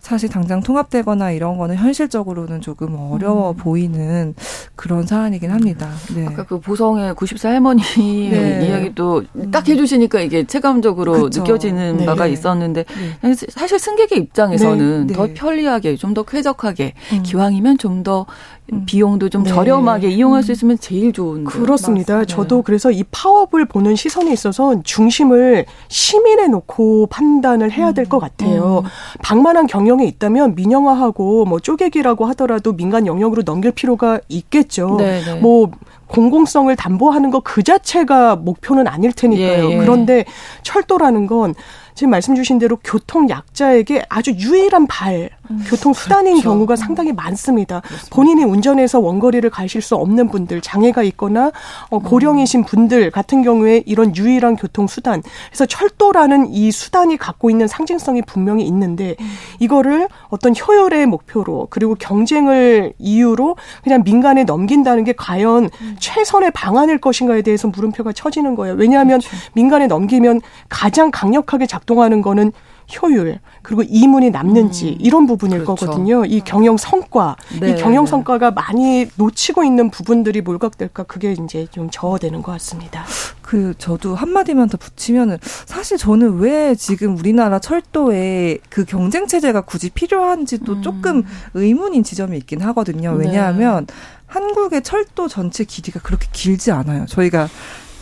[0.00, 3.56] 사실 당장 통합되거나 이런 거는 현실적으로는 조금 어려워 음.
[3.56, 4.34] 보이는
[4.76, 5.90] 그런 사안이긴 합니다.
[6.14, 6.26] 네.
[6.26, 7.82] 아까 그 보성의 90세 할머니
[8.30, 8.66] 네.
[8.68, 11.40] 이야기도 딱 해주시니까 이게 체감적으로 그쵸.
[11.40, 12.06] 느껴지는 네.
[12.06, 12.84] 바가 있었는데
[13.22, 13.34] 네.
[13.48, 15.14] 사실 승객의 입장에서는 네.
[15.14, 15.34] 더 네.
[15.34, 17.22] 편리하게 좀 더 쾌적하게 음.
[17.22, 18.26] 기왕이면 좀더
[18.72, 18.84] 음.
[18.86, 19.50] 비용도 좀 네.
[19.50, 22.14] 저렴하게 이용할 수 있으면 제일 좋은 그렇습니다.
[22.14, 22.24] 맞습니다.
[22.24, 28.28] 저도 그래서 이 파업을 보는 시선에 있어서 중심을 시민에 놓고 판단을 해야 될것 음.
[28.28, 28.82] 같아요.
[28.84, 28.88] 음.
[29.22, 34.96] 방만한 경영 에 있다면 민영화하고 뭐 쪼개기라고 하더라도 민간 영역으로 넘길 필요가 있겠죠.
[34.98, 35.24] 네네.
[35.24, 35.40] 네.
[35.40, 35.70] 뭐
[36.10, 39.70] 공공성을 담보하는 것 그 자체가 목표는 아닐 테니까요.
[39.70, 39.76] 예, 예.
[39.78, 40.24] 그런데
[40.62, 41.54] 철도라는 건
[41.94, 46.48] 지금 말씀 주신 대로 교통 약자에게 아주 유일한 발 음, 교통 수단인 그렇죠.
[46.48, 47.80] 경우가 상당히 많습니다.
[47.80, 48.14] 그렇습니다.
[48.14, 51.50] 본인이 운전해서 원거리를 가실 수 없는 분들, 장애가 있거나
[51.90, 52.02] 어, 음.
[52.02, 55.22] 고령이신 분들 같은 경우에 이런 유일한 교통 수단.
[55.48, 59.32] 그래서 철도라는 이 수단이 갖고 있는 상징성이 분명히 있는데 음.
[59.58, 65.68] 이거를 어떤 효율의 목표로 그리고 경쟁을 이유로 그냥 민간에 넘긴다는 게 과연
[66.00, 68.74] 최선의 방안일 것인가에 대해서 물음표가 쳐지는 거예요.
[68.74, 69.36] 왜냐하면 그렇죠.
[69.52, 72.52] 민간에 넘기면 가장 강력하게 작동하는 거는
[73.00, 75.86] 효율 그리고 이문이 남는지 음, 이런 부분일 그렇죠.
[75.86, 76.24] 거거든요.
[76.24, 77.70] 이 경영 성과, 네.
[77.70, 83.04] 이 경영 성과가 많이 놓치고 있는 부분들이 몰각될까 그게 이제 좀 저어되는 것 같습니다.
[83.42, 89.62] 그 저도 한 마디만 더 붙이면은 사실 저는 왜 지금 우리나라 철도에 그 경쟁 체제가
[89.62, 90.82] 굳이 필요한지도 음.
[90.82, 93.16] 조금 의문인 지점이 있긴 하거든요.
[93.16, 93.26] 네.
[93.26, 93.94] 왜냐하면 네.
[94.30, 97.04] 한국의 철도 전체 길이가 그렇게 길지 않아요.
[97.06, 97.48] 저희가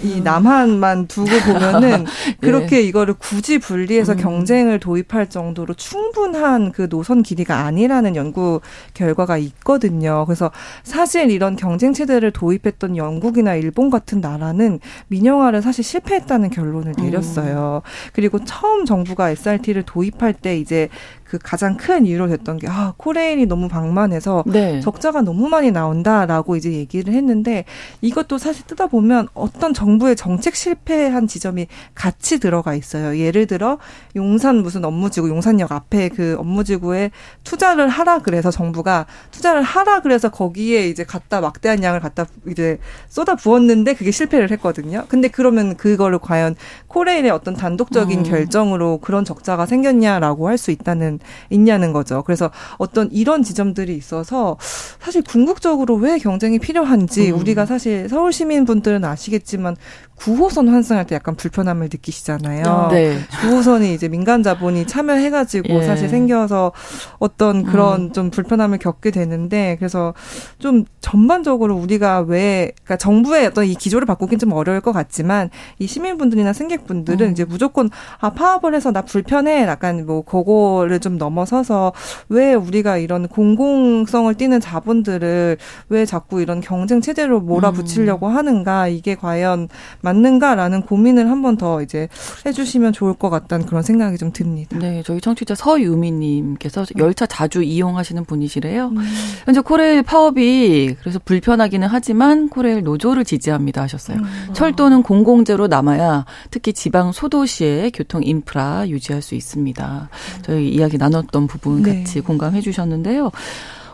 [0.02, 2.36] 이 남한만 두고 보면은 예.
[2.40, 4.18] 그렇게 이거를 굳이 분리해서 음.
[4.18, 8.60] 경쟁을 도입할 정도로 충분한 그 노선 길이가 아니라는 연구
[8.94, 10.24] 결과가 있거든요.
[10.26, 10.50] 그래서
[10.84, 17.04] 사실 이런 경쟁 체제를 도입했던 영국이나 일본 같은 나라는 민영화를 사실 실패했다는 결론을 음.
[17.04, 17.82] 내렸어요.
[17.84, 18.10] 음.
[18.12, 20.88] 그리고 처음 정부가 SRT를 도입할 때 이제
[21.28, 24.80] 그 가장 큰 이유로 됐던 게 아, 코레일이 너무 방만해서 네.
[24.80, 27.64] 적자가 너무 많이 나온다라고 이제 얘기를 했는데
[28.00, 33.18] 이것도 사실 뜯어 보면 어떤 정부의 정책 실패한 지점이 같이 들어가 있어요.
[33.18, 33.78] 예를 들어
[34.16, 37.10] 용산 무슨 업무지구 용산역 앞에 그 업무지구에
[37.44, 43.34] 투자를 하라 그래서 정부가 투자를 하라 그래서 거기에 이제 갖다 막대한 양을 갖다 이제 쏟아
[43.34, 45.04] 부었는데 그게 실패를 했거든요.
[45.08, 46.56] 근데 그러면 그거를 과연
[46.88, 48.24] 코레일의 어떤 단독적인 음.
[48.24, 51.17] 결정으로 그런 적자가 생겼냐라고 할 수 있다는
[51.50, 52.22] 있냐는 거죠.
[52.22, 54.56] 그래서 어떤 이런 지점들이 있어서
[55.00, 57.38] 사실 궁극적으로 왜 경쟁이 필요한지 음.
[57.38, 59.76] 우리가 사실 서울 시민분들은 아시겠지만
[60.18, 62.88] 9호선 환승할 때 약간 불편함을 느끼시잖아요.
[62.90, 63.18] 네.
[63.42, 65.82] 9호선이 이제 민간 자본이 참여해가지고 예.
[65.84, 66.72] 사실 생겨서
[67.18, 68.12] 어떤 그런 음.
[68.12, 70.14] 좀 불편함을 겪게 되는데 그래서
[70.58, 75.86] 좀 전반적으로 우리가 왜 그러니까 정부의 어떤 이 기조를 바꾸긴 좀 어려울 것 같지만 이
[75.86, 77.32] 시민분들이나 승객분들은 음.
[77.32, 81.92] 이제 무조건 아 파업을 해서 나 불편해 약간 뭐 그거를 좀 넘어서서
[82.28, 88.36] 왜 우리가 이런 공공성을 띠는 자본들을 왜 자꾸 이런 경쟁 체제로 몰아붙이려고 음.
[88.36, 89.68] 하는가 이게 과연
[90.08, 92.08] 맞는가라는 고민을 한 번 더 이제
[92.46, 94.76] 해주시면 좋을 것 같다는 그런 생각이 좀 듭니다.
[94.78, 98.88] 네, 저희 청취자 서유미님께서 열차 자주 이용하시는 분이시래요.
[98.88, 98.98] 음.
[99.44, 104.18] 현재 코레일 파업이 그래서 불편하기는 하지만 코레일 노조를 지지합니다 하셨어요.
[104.18, 104.52] 음.
[104.52, 110.08] 철도는 공공재로 남아야 특히 지방 소도시의 교통 인프라 유지할 수 있습니다.
[110.42, 111.98] 저희 이야기 나눴던 부분 네.
[112.04, 113.30] 같이 공감해 주셨는데요.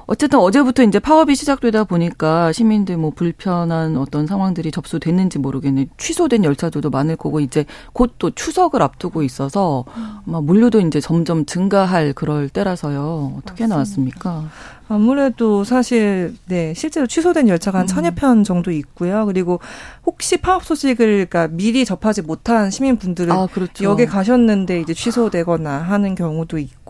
[0.07, 5.87] 어쨌든 어제부터 이제 파업이 시작되다 보니까 시민들 뭐 불편한 어떤 상황들이 접수됐는지 모르겠네.
[5.97, 9.85] 취소된 열차들도 많을 거고 이제 곧 또 추석을 앞두고 있어서
[10.27, 13.33] 아마 물류도 이제 점점 증가할 그럴 때라서요.
[13.39, 13.75] 어떻게 맞습니다.
[13.75, 14.45] 나왔습니까?
[14.87, 17.87] 아무래도 사실 네 실제로 취소된 열차가 한 음.
[17.87, 19.25] 천여 편 정도 있고요.
[19.27, 19.59] 그리고
[20.05, 23.83] 혹시 파업 소식을 그러니까 미리 접하지 못한 시민분들은 아, 그렇죠.
[23.83, 26.84] 역에 가셨는데 이제 취소되거나 하는 경우도 있고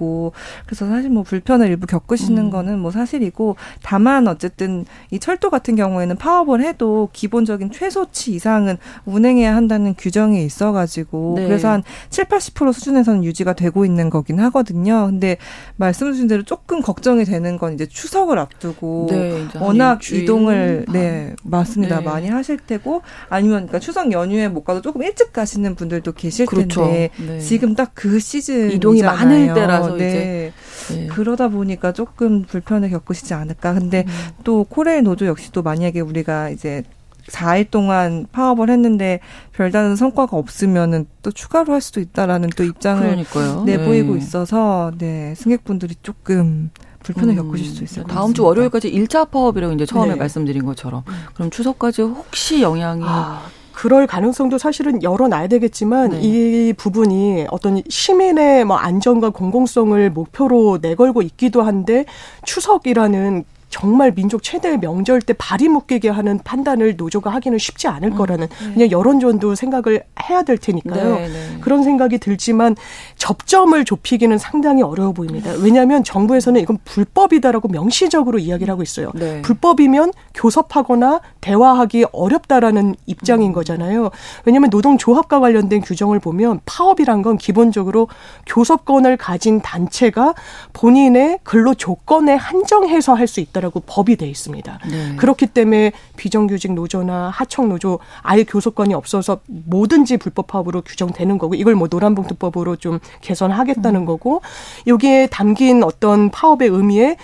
[0.67, 2.51] 그래서 사실 뭐 불편을 일부 겪으시는 음.
[2.51, 8.77] 거는 뭐 사실이고 다만 어쨌든 이 철도 같은 경우에는 파업을 해도 기본적인 최소치 이상은
[9.07, 11.47] 운행해야 한다는 규정이 있어가지고 네.
[11.47, 15.07] 그래서 한 7, 80% 수준에서는 유지가 되고 있는 거긴 하거든요.
[15.07, 15.39] 근데
[15.77, 22.01] 말씀 주신 대로 조금 걱정이 되는 건 이제 추석을 앞두고 네, 워낙 이동을 네 맞습니다
[22.01, 22.05] 네.
[22.05, 26.83] 많이 하실 테고 아니면 그러니까 추석 연휴에 못 가도 조금 일찍 가시는 분들도 계실 그렇죠.
[26.85, 27.41] 텐데 네.
[27.41, 30.53] 지금 딱 그 시즌 이동이 많을 때라서 네.
[30.89, 31.07] 이제 네.
[31.07, 33.75] 그러다 보니까 조금 불편을 겪으시지 않을까.
[33.75, 34.13] 근데 음.
[34.45, 36.83] 또 코레일 노조 역시도 만약에 우리가 이제
[37.29, 39.21] 4일 동안 파업을 했는데
[39.53, 43.65] 별다른 성과가 없으면은 또 추가로 할 수도 있다라는 또 입장을 그러니까요.
[43.65, 44.19] 내보이고 네.
[44.19, 46.71] 있어서 네 승객분들이 조금
[47.03, 48.37] 불편을 음, 겪으실 수 있을 것 다음 같습니다.
[48.37, 50.17] 주 월요일까지 1차 파업이라고 이제 처음에 네.
[50.17, 51.15] 말씀드린 것처럼 음.
[51.35, 53.43] 그럼 추석까지 혹시 영향이 아.
[53.75, 56.21] 그럴 가능성도 사실은 열어놔야 되겠지만 네.
[56.23, 62.05] 이 부분이 어떤 시민의 뭐 안전과 공공성을 목표로 내걸고 있기도 한데
[62.45, 68.17] 추석이라는 정말 민족 최대의 명절 때 발이 묶이게 하는 판단을 노조가 하기는 쉽지 않을 음,
[68.17, 68.73] 거라는 네.
[68.73, 71.15] 그냥 여론전도 생각을 해야 될 테니까요.
[71.17, 71.59] 네, 네.
[71.61, 72.77] 그런 생각이 들지만
[73.17, 75.51] 접점을 좁히기는 상당히 어려워 보입니다.
[75.59, 79.11] 왜냐하면 정부에서는 이건 불법이다라고 명시적으로 이야기를 하고 있어요.
[79.15, 79.43] 네.
[79.43, 83.53] 불법이면 교섭하거나 대화하기 어렵다라는 입장인 음.
[83.53, 84.11] 거잖아요.
[84.45, 88.09] 왜냐하면 노동조합과 관련된 규정을 보면 파업이란 건 기본적으로
[88.47, 90.35] 교섭권을 가진 단체가
[90.73, 93.64] 본인의 근로 조건에 한정해서 할 수 있다.
[93.65, 94.79] 라고 법이 돼 있습니다.
[94.91, 95.17] 네.
[95.17, 101.75] 그렇기 때문에 비정규직 노조나 하청 노조 아예 교섭권이 없어서 뭐든지 불법 파업으로 규정되는 거고 이걸
[101.75, 104.05] 뭐 노란봉투법으로 좀 개선하겠다는 음.
[104.05, 104.43] 거고
[104.87, 107.17] 여기에 담긴 어떤 파업의 의미에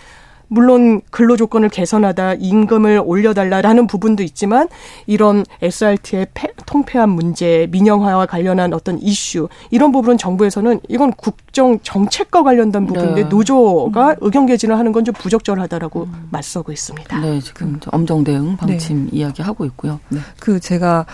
[0.52, 4.68] 물론 근로 조건을 개선하다 임금을 올려달라라는 부분도 있지만
[5.06, 12.42] 이런 SRT의 폐, 통폐합 문제, 민영화와 관련한 어떤 이슈 이런 부분은 정부에서는 이건 국정 정책과
[12.42, 13.28] 관련된 부분인데 네.
[13.28, 14.16] 노조가 음.
[14.20, 16.28] 의견 개진을 하는 건 좀 부적절하다라고 음.
[16.30, 17.20] 맞서고 있습니다.
[17.20, 19.10] 네, 지금 엄정 대응 방침 네.
[19.12, 19.98] 이야기 하고 있고요.
[20.10, 20.18] 네.
[20.40, 21.06] 그 제가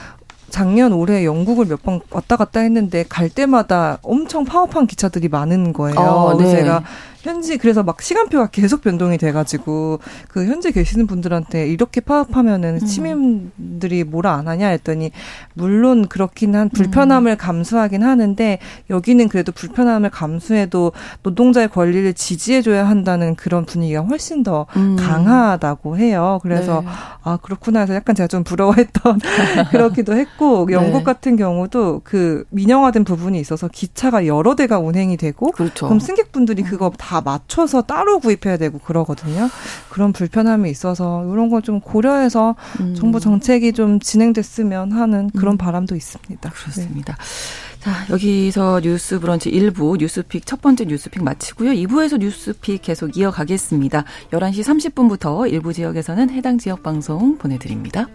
[0.48, 5.98] 작년 올해 영국을 몇 번 왔다 갔다 했는데 갈 때마다 엄청 파업한 기차들이 많은 거예요.
[6.00, 6.50] 어, 네.
[6.50, 6.82] 제가
[7.26, 12.86] 현지 그래서 막 시간표가 계속 변동이 돼가지고 그 현재 계시는 분들한테 이렇게 파업하면은 음.
[12.86, 15.10] 시민들이 뭐라 안 하냐 했더니
[15.54, 17.36] 물론 그렇긴 한 불편함을 음.
[17.36, 18.58] 감수하긴 하는데
[18.90, 24.96] 여기는 그래도 불편함을 감수해도 노동자의 권리를 지지해줘야 한다는 그런 분위기가 훨씬 더 음.
[24.96, 26.38] 강하다고 해요.
[26.42, 26.88] 그래서 네.
[27.22, 29.18] 아 그렇구나 해서 약간 제가 좀 부러워했던
[29.72, 31.04] 그렇기도 했고 영국 네.
[31.04, 35.86] 같은 경우도 그 민영화된 부분이 있어서 기차가 여러 대가 운행이 되고 그렇죠.
[35.86, 39.48] 그럼 승객분들이 그거 다다 맞춰서 따로 구입해야 되고 그러거든요.
[39.90, 42.94] 그런 불편함이 있어서 이런 걸 좀 고려해서 음.
[42.94, 45.58] 정부 정책이 좀 진행됐으면 하는 그런 음.
[45.58, 46.50] 바람도 있습니다.
[46.50, 47.16] 그렇습니다.
[47.16, 47.80] 네.
[47.80, 51.70] 자, 여기서 뉴스 브런치 1부 뉴스픽 첫 번째 뉴스픽 마치고요.
[51.72, 54.04] 2부에서 뉴스픽 계속 이어가겠습니다.
[54.30, 58.06] 11시 30분부터 일부 지역에서는 해당 지역 방송 보내드립니다.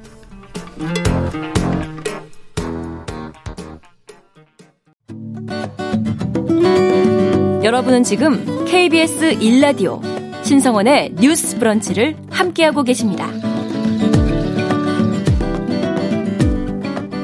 [7.63, 10.02] 여러분은 지금 KBS 1라디오
[10.43, 13.30] 신성원의 뉴스 브런치를 함께하고 계십니다.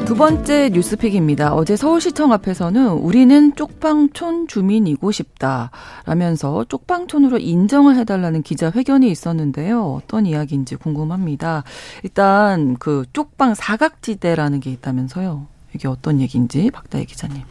[0.06, 1.56] 두 번째 뉴스픽입니다.
[1.56, 5.72] 어제 서울시청 앞에서는 우리는 쪽방촌 주민이고 싶다
[6.06, 9.84] 라면서 쪽방촌으로 인정을 해달라는 기자회견이 있었는데요.
[9.84, 11.64] 어떤 이야기인지 궁금합니다.
[12.04, 15.48] 일단 그 쪽방 사각지대라는 게 있다면서요.
[15.74, 17.42] 이게 어떤 얘기인지 박다혜 기자님.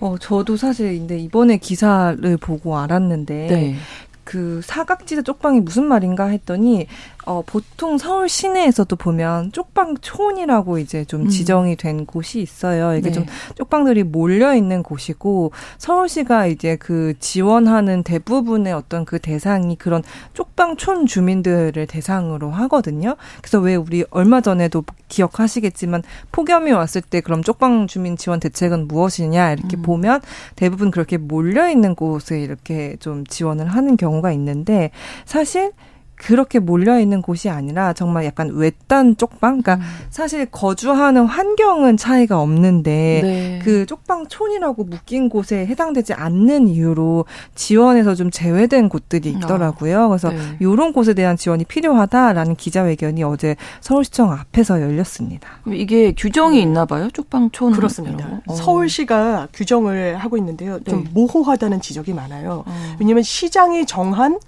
[0.00, 3.76] 어, 저도 사실 근데 이번에 기사를 보고 알았는데 네.
[4.24, 6.88] 그 사각지대 쪽방이 무슨 말인가 했더니
[7.26, 11.28] 어, 보통 서울 시내에서도 보면 쪽방촌이라고 이제 좀 음.
[11.28, 12.94] 지정이 된 곳이 있어요.
[12.96, 13.12] 이게 네.
[13.12, 21.06] 좀 쪽방들이 몰려 있는 곳이고 서울시가 이제 그 지원하는 대부분의 어떤 그 대상이 그런 쪽방촌
[21.06, 23.16] 주민들을 대상으로 하거든요.
[23.42, 29.52] 그래서 왜 우리 얼마 전에도 기억하시겠지만 폭염이 왔을 때 그럼 쪽방 주민 지원 대책은 무엇이냐
[29.52, 29.82] 이렇게 음.
[29.82, 30.20] 보면
[30.54, 34.92] 대부분 그렇게 몰려 있는 곳에 이렇게 좀 지원을 하는 경우가 있는데
[35.24, 35.72] 사실
[36.16, 39.80] 그렇게 몰려 있는 곳이 아니라 정말 약간 외딴 쪽방, 그러니까 음.
[40.10, 43.60] 사실 거주하는 환경은 차이가 없는데 네.
[43.62, 50.08] 그 쪽방촌이라고 묶인 곳에 해당되지 않는 이유로 지원에서 좀 제외된 곳들이 아, 있더라고요.
[50.08, 50.38] 그래서 네.
[50.60, 55.48] 이런 곳에 대한 지원이 필요하다라는 기자회견이 어제 서울시청 앞에서 열렸습니다.
[55.66, 57.72] 이게 규정이 있나 봐요, 쪽방촌.
[57.72, 58.40] 그렇습니다.
[58.46, 58.54] 어.
[58.54, 60.80] 서울시가 규정을 하고 있는데요.
[60.80, 61.10] 좀 네.
[61.12, 62.64] 모호하다는 지적이 많아요.
[62.66, 62.96] 어.
[62.98, 64.38] 왜냐하면 시장이 정한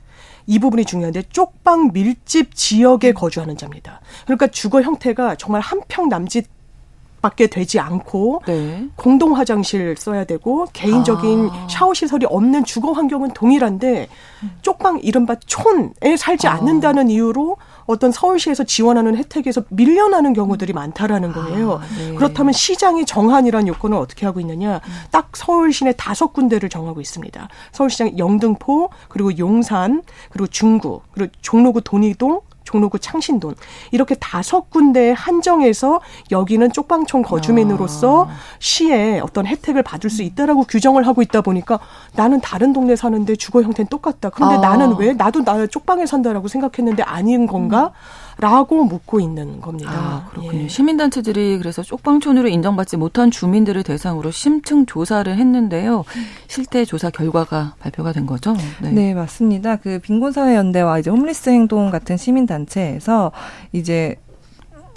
[0.49, 4.01] 이 부분이 중요한데 쪽방 밀집 지역에 거주하는 자입니다.
[4.25, 6.47] 그러니까 주거 형태가 정말 한 평 남짓
[7.21, 8.87] 밖에 되지 않고 네.
[8.95, 11.67] 공동 화장실 써야 되고 개인적인 아.
[11.69, 14.09] 샤워 시설이 없는 주거 환경은 동일한데
[14.63, 16.53] 쪽방 이른바 촌에 살지 아.
[16.53, 17.57] 않는다는 이유로
[17.89, 21.81] 어떤 서울시에서 지원하는 혜택에서 밀려나는 경우들이 많다라는 거예요.
[21.83, 22.15] 아, 네.
[22.15, 24.75] 그렇다면 시장이 정한이라는 요건을 어떻게 하고 있느냐?
[24.75, 24.93] 음.
[25.11, 27.49] 딱 서울 시내 다섯 군데를 정하고 있습니다.
[27.73, 33.55] 서울시장 영등포 그리고 용산 그리고 중구 그리고 종로구 돈이동 종로구 창신동
[33.93, 36.01] 이렇게 다섯 군데 한정해서
[36.31, 38.37] 여기는 쪽방촌 거주민으로서 아.
[38.59, 41.79] 시에 어떤 혜택을 받을 수 있다라고 규정을 하고 있다 보니까
[42.15, 44.29] 나는 다른 동네 사는데 주거 형태는 똑같다.
[44.29, 44.61] 그런데 아.
[44.61, 47.93] 나는 왜 나도 나 쪽방에 산다라고 생각했는데 아닌 건가?
[47.95, 48.28] 음.
[48.41, 49.91] 라고 묻고 있는 겁니다.
[49.93, 50.63] 아, 그렇군요.
[50.63, 50.69] 예.
[50.69, 56.05] 시민단체들이 그래서 쪽방촌으로 인정받지 못한 주민들을 대상으로 심층 조사를 했는데요.
[56.47, 58.55] 실태 조사 결과가 발표가 된 거죠?
[58.81, 59.77] 네, 네 맞습니다.
[59.77, 63.33] 그 빈곤사회연대와 이제 홈리스 행동 같은 시민단체에서
[63.73, 64.17] 이제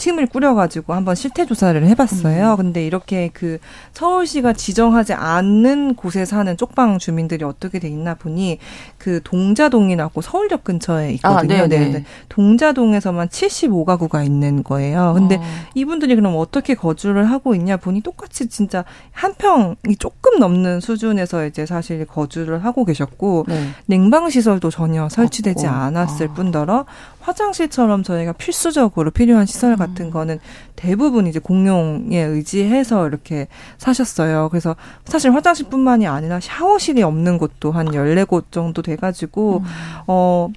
[0.02, 2.52] 팀을 꾸려가지고 한번 실태 조사를 해봤어요.
[2.54, 2.58] 음.
[2.58, 3.60] 근데 이렇게 그
[3.94, 8.58] 서울시가 지정하지 않는 곳에 사는 쪽방 주민들이 어떻게 돼 있나 보니
[8.98, 11.64] 그 동자동이라고 서울역 근처에 있거든요.
[11.64, 12.04] 아, 네, 네.
[12.30, 15.14] 동자동에서만 75가구가 있는 거예요.
[15.16, 15.42] 근데 어.
[15.76, 21.68] 이분들이 그럼 어떻게 거주를 하고 있냐 보니 똑같이 진짜 한 평이 조금 넘는 수준에서 이제
[21.68, 23.70] 사실 거주를 하고 계셨고 네.
[23.86, 25.78] 냉방 시설도 전혀 설치되지 없고.
[25.78, 26.34] 않았을 아.
[26.34, 26.86] 뿐더러
[27.22, 30.12] 화장실처럼 저희가 필수적으로 필요한 시설 같은 음.
[30.12, 30.40] 거는
[30.76, 34.50] 대부분 이제 공용에 의지해서 이렇게 사셨어요.
[34.50, 39.66] 그래서 사실 화장실뿐만이 아니라 샤워실이 없는 곳도 한 열네 곳 정도 돼가지고, 음.
[40.08, 40.50] 어,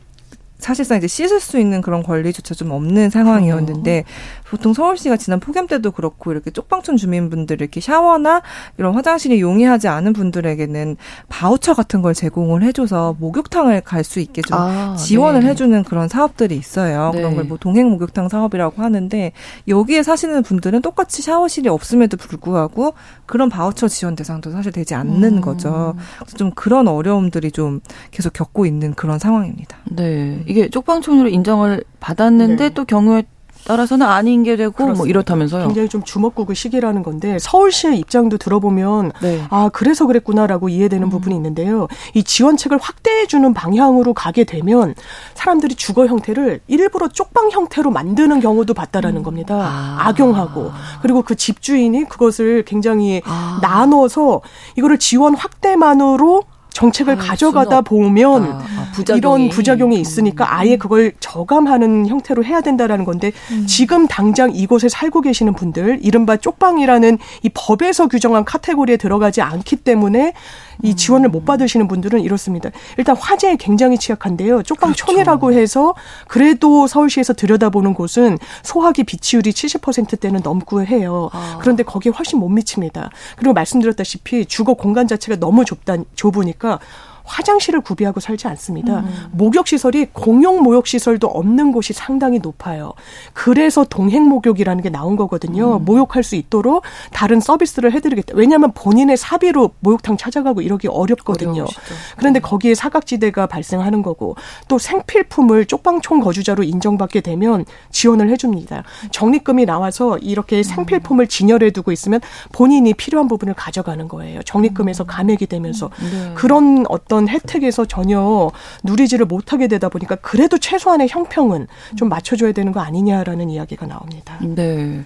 [0.58, 4.04] 사실상 이제 씻을 수 있는 그런 권리조차 좀 없는 상황이었는데
[4.48, 8.40] 보통 서울시가 지난 폭염 때도 그렇고 이렇게 쪽방촌 주민분들 이렇게 샤워나
[8.78, 10.96] 이런 화장실이 용이하지 않은 분들에게는
[11.28, 15.48] 바우처 같은 걸 제공을 해줘서 목욕탕을 갈 수 있게 좀 아, 지원을 네.
[15.48, 17.10] 해주는 그런 사업들이 있어요.
[17.14, 17.18] 네.
[17.20, 19.32] 그런 걸 뭐 동행 목욕탕 사업이라고 하는데
[19.66, 22.94] 여기에 사시는 분들은 똑같이 샤워실이 없음에도 불구하고
[23.26, 25.40] 그런 바우처 지원 대상도 사실 되지 않는 음.
[25.40, 25.94] 거죠.
[26.18, 29.78] 그래서 좀 그런 어려움들이 좀 계속 겪고 있는 그런 상황입니다.
[29.90, 30.43] 네.
[30.46, 32.68] 이게 쪽방촌으로 인정을 받았는데 네.
[32.70, 33.24] 또 경우에
[33.66, 34.98] 따라서는 아닌 게 되고 뭐 그렇습니다.
[34.98, 35.66] 뭐 이렇다면서요.
[35.66, 39.42] 굉장히 좀 주먹구구 시기라는 건데 서울시의 입장도 들어보면 네.
[39.50, 41.10] 아 그래서 그랬구나라고 이해되는 음.
[41.10, 41.88] 부분이 있는데요.
[42.12, 44.94] 이 지원책을 확대해 주는 방향으로 가게 되면
[45.34, 49.22] 사람들이 주거 형태를 일부러 쪽방 형태로 만드는 경우도 봤다라는 음.
[49.22, 49.54] 겁니다.
[49.56, 50.08] 아.
[50.08, 53.58] 악용하고 그리고 그 집주인이 그것을 굉장히 아.
[53.62, 54.42] 나눠서
[54.76, 57.80] 이거를 지원 확대만으로 정책을 아, 가져가다.
[57.80, 59.18] 보면 아, 아, 부작용이.
[59.18, 60.48] 이런 부작용이 있으니까 음.
[60.50, 63.64] 아예 그걸 저감하는 형태로 해야 된다라는 건데 음.
[63.66, 70.34] 지금 당장 이곳에 살고 계시는 분들 이른바 쪽방이라는 이 법에서 규정한 카테고리에 들어가지 않기 때문에
[70.82, 72.70] 이 지원을 못 받으시는 분들은 이렇습니다.
[72.98, 74.62] 일단 화재에 굉장히 취약한데요.
[74.62, 75.60] 쪽방촌이라고 그렇죠.
[75.60, 75.94] 해서
[76.28, 81.30] 그래도 서울시에서 들여다보는 곳은 소화기 비치율이 70%대는 넘고 해요.
[81.32, 81.58] 아.
[81.60, 83.10] 그런데 거기에 훨씬 못 미칩니다.
[83.36, 86.78] 그리고 말씀드렸다시피 주거 공간 자체가 너무 좁다 좁으니까
[87.24, 89.00] 화장실을 구비하고 살지 않습니다.
[89.00, 89.28] 음.
[89.32, 92.92] 목욕 시설이 공용 목욕 시설도 없는 곳이 상당히 높아요.
[93.32, 95.78] 그래서 동행 목욕이라는 게 나온 거거든요.
[95.78, 95.84] 음.
[95.84, 96.82] 목욕할 수 있도록
[97.12, 98.34] 다른 서비스를 해드리겠다.
[98.36, 101.62] 왜냐하면 본인의 사비로 목욕탕 찾아가고 이러기 어렵거든요.
[101.62, 101.94] 어려우시죠.
[102.16, 102.42] 그런데 음.
[102.42, 104.36] 거기에 사각지대가 발생하는 거고
[104.68, 108.84] 또 생필품을 쪽방촌 거주자로 인정받게 되면 지원을 해줍니다.
[109.10, 110.62] 적립금이 나와서 이렇게 음.
[110.62, 112.20] 생필품을 진열해 두고 있으면
[112.52, 114.42] 본인이 필요한 부분을 가져가는 거예요.
[114.42, 115.06] 적립금에서 음.
[115.06, 116.34] 감액이 되면서 네.
[116.34, 118.50] 그런 어떤 어떤 혜택에서 전혀
[118.82, 124.38] 누리지를 못하게 되다 보니까 그래도 최소한의 형평은 좀 맞춰줘야 되는 거 아니냐라는 이야기가 나옵니다.
[124.42, 125.04] 네.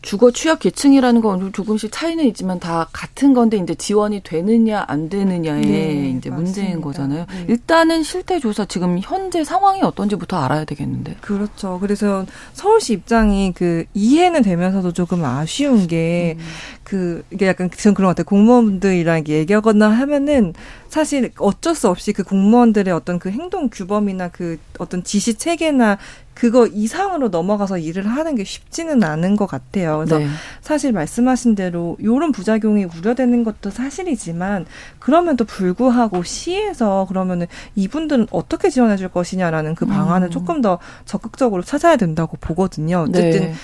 [0.00, 5.62] 주거 취약 계층이라는 건 조금씩 차이는 있지만 다 같은 건데 이제 지원이 되느냐 안 되느냐의
[5.62, 7.26] 네, 이제 문제인 거잖아요.
[7.28, 7.46] 네.
[7.48, 11.16] 일단은 실태 조사 지금 현재 상황이 어떤지부터 알아야 되겠는데.
[11.20, 11.78] 그렇죠.
[11.80, 16.46] 그래서 서울시 입장이 그 이해는 되면서도 조금 아쉬운 게그 음.
[16.84, 18.24] 그 이게 약간 전 그런 것 같아요.
[18.26, 20.54] 공무원분들이랑 얘기하거나 하면은
[20.88, 25.98] 사실 어쩔 수 없이 그 공무원들의 어떤 그 행동 규범이나 그 어떤 지시 체계나
[26.38, 29.96] 그거 이상으로 넘어가서 일을 하는 게 쉽지는 않은 것 같아요.
[29.96, 30.28] 그래서 네.
[30.60, 34.64] 사실 말씀하신 대로 이런 부작용이 우려되는 것도 사실이지만
[35.00, 40.30] 그러면도 불구하고 시에서 그러면은 이분들은 어떻게 지원해 줄 것이냐라는 그 방안을 음.
[40.30, 43.06] 조금 더 적극적으로 찾아야 된다고 보거든요.
[43.08, 43.54] 어쨌든 네.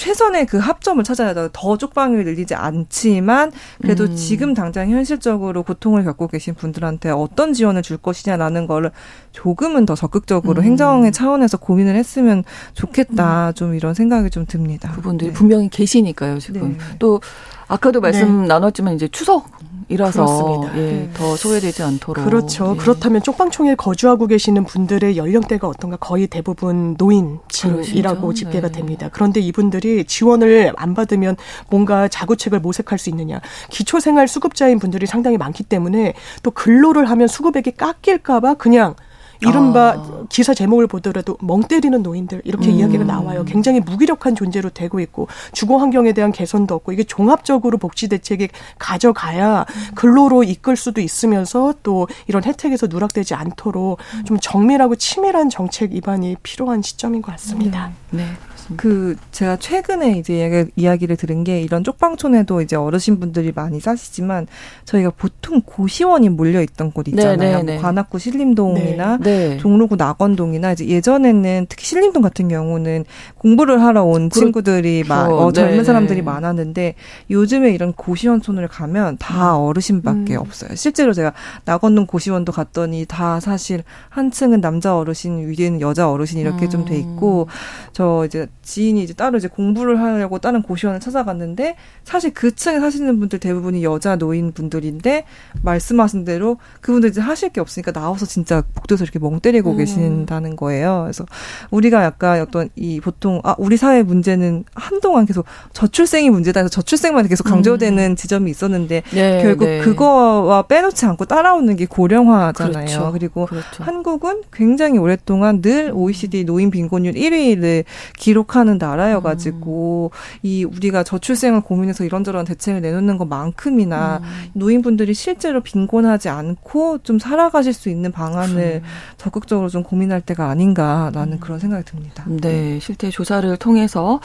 [0.00, 1.50] 최선의 그 합점을 찾아야 돼.
[1.52, 4.16] 더 쪽방을 늘리지 않지만 그래도 음.
[4.16, 8.92] 지금 당장 현실적으로 고통을 겪고 계신 분들한테 어떤 지원을 줄 것이냐라는 거를
[9.32, 10.64] 조금은 더 적극적으로 음.
[10.64, 13.48] 행정의 차원에서 고민을 했으면 좋겠다.
[13.48, 13.52] 음.
[13.52, 14.90] 좀 이런 생각이 좀 듭니다.
[14.92, 15.34] 그분들이 네.
[15.34, 16.78] 분명히 계시니까요, 지금.
[16.78, 16.84] 네.
[16.98, 17.20] 또
[17.68, 18.48] 아까도 말씀 네.
[18.48, 19.50] 나눴지만 이제 추석
[19.90, 21.10] 이라서 예, 네.
[21.14, 22.74] 더 소외되지 않도록 그렇죠.
[22.76, 22.80] 예.
[22.80, 28.78] 그렇다면 쪽방촌에 거주하고 계시는 분들의 연령대가 어떤가 거의 대부분 노인층이라고 집계가 네.
[28.78, 29.08] 됩니다.
[29.12, 31.36] 그런데 이분들이 지원을 안 받으면
[31.68, 33.40] 뭔가 자구책을 모색할 수 있느냐.
[33.70, 38.94] 기초생활 수급자인 분들이 상당히 많기 때문에 또 근로를 하면 수급액이 깎일까봐 그냥
[39.42, 40.24] 이른바 아.
[40.28, 42.74] 기사 제목을 보더라도 멍 때리는 노인들 이렇게 음.
[42.74, 43.44] 이야기가 나와요.
[43.44, 48.48] 굉장히 무기력한 존재로 되고 있고 주거 환경에 대한 개선도 없고 이게 종합적으로 복지 대책에
[48.78, 56.36] 가져가야 근로로 이끌 수도 있으면서 또 이런 혜택에서 누락되지 않도록 좀 정밀하고 치밀한 정책 입안이
[56.42, 57.92] 필요한 시점인 것 같습니다.
[58.10, 58.24] 네.
[58.24, 58.49] 네.
[58.76, 64.46] 그 제가 최근에 이제 이야기를 들은 게 이런 쪽방촌에도 이제 어르신분들이 많이 사시지만
[64.84, 67.36] 저희가 보통 고시원이 몰려 있던 곳 있잖아요.
[67.36, 67.72] 네, 네, 네.
[67.74, 69.56] 뭐 관악구 신림동이나 네, 네.
[69.58, 73.04] 종로구 낙원동이나 이제 예전에는 특히 신림동 같은 경우는
[73.38, 76.94] 공부를 하러 온 그, 친구들이 그, 어, 젊은 네, 사람들이 많았는데
[77.30, 79.62] 요즘에 이런 고시원촌을 가면 다 음.
[79.62, 80.40] 어르신밖에 음.
[80.40, 80.74] 없어요.
[80.74, 81.32] 실제로 제가
[81.64, 86.70] 낙원동 고시원도 갔더니 다 사실 한 층은 남자 어르신 위에는 여자 어르신 이렇게 음.
[86.70, 87.48] 좀돼 있고
[87.92, 93.18] 저 이제 지인이 이제 따로 이제 공부를 하려고 다른 고시원을 찾아갔는데 사실 그 층에 사시는
[93.18, 95.24] 분들 대부분이 여자 노인 분들인데
[95.62, 99.76] 말씀하신 대로 그분들 이제 하실 게 없으니까 나와서 진짜 복도에서 이렇게 멍 때리고 음.
[99.78, 101.02] 계신다는 거예요.
[101.04, 101.24] 그래서
[101.70, 107.28] 우리가 약간 어떤 이 보통 아 우리 사회 문제는 한동안 계속 저출생이 문제다 해서 저출생만
[107.28, 108.16] 계속 강조되는 음.
[108.16, 109.80] 지점이 있었는데 네, 결국 네.
[109.80, 112.86] 그거와 빼놓지 않고 따라오는 게 고령화잖아요.
[112.86, 113.12] 그렇죠.
[113.12, 113.84] 그리고 그렇죠.
[113.84, 117.84] 한국은 굉장히 오랫동안 늘 OECD 노인 빈곤율 1위를
[118.16, 120.38] 기록 한 하는 나라여가지고 음.
[120.42, 124.50] 이 우리가 저출생을 고민해서 이런저런 대책을 내놓는 것만큼이나 음.
[124.52, 128.88] 노인분들이 실제로 빈곤하지 않고 좀 살아가실 수 있는 방안을 음.
[129.16, 131.40] 적극적으로 좀 고민할 때가 아닌가라는 음.
[131.40, 132.24] 그런 생각이 듭니다.
[132.28, 134.20] 네, 실태 조사를 통해서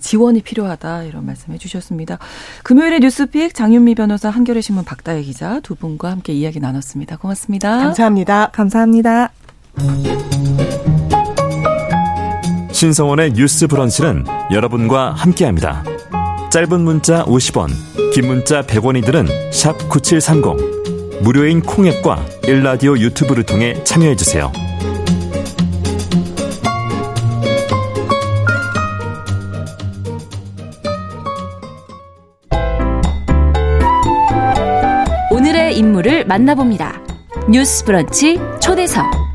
[0.00, 2.18] 지원이 필요하다 이런 말씀해 주셨습니다.
[2.62, 7.18] 금요일에 뉴스픽 장윤미 변호사 한겨레 신문 박다혜 기자 두 분과 함께 이야기 나눴습니다.
[7.18, 7.78] 고맙습니다.
[7.78, 8.50] 감사합니다.
[8.52, 9.32] 감사합니다.
[12.76, 15.82] 신성원의 뉴스 브런치는 여러분과 함께합니다.
[16.50, 17.70] 짧은 문자 50원,
[18.12, 21.22] 긴 문자 100원이들은 9730.
[21.22, 24.52] 무료인 콩앱과 일라디오 유튜브를 통해 참여해주세요.
[35.30, 37.00] 오늘의 인물을 만나봅니다.
[37.48, 39.25] 뉴스 브런치 초대석.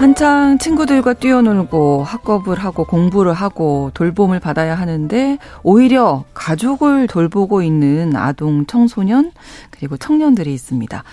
[0.00, 8.64] 한창 친구들과 뛰어놀고 학업을 하고 공부를 하고 돌봄을 받아야 하는데 오히려 가족을 돌보고 있는 아동
[8.64, 9.30] 청소년
[9.70, 11.04] 그리고 청년들이 있습니다.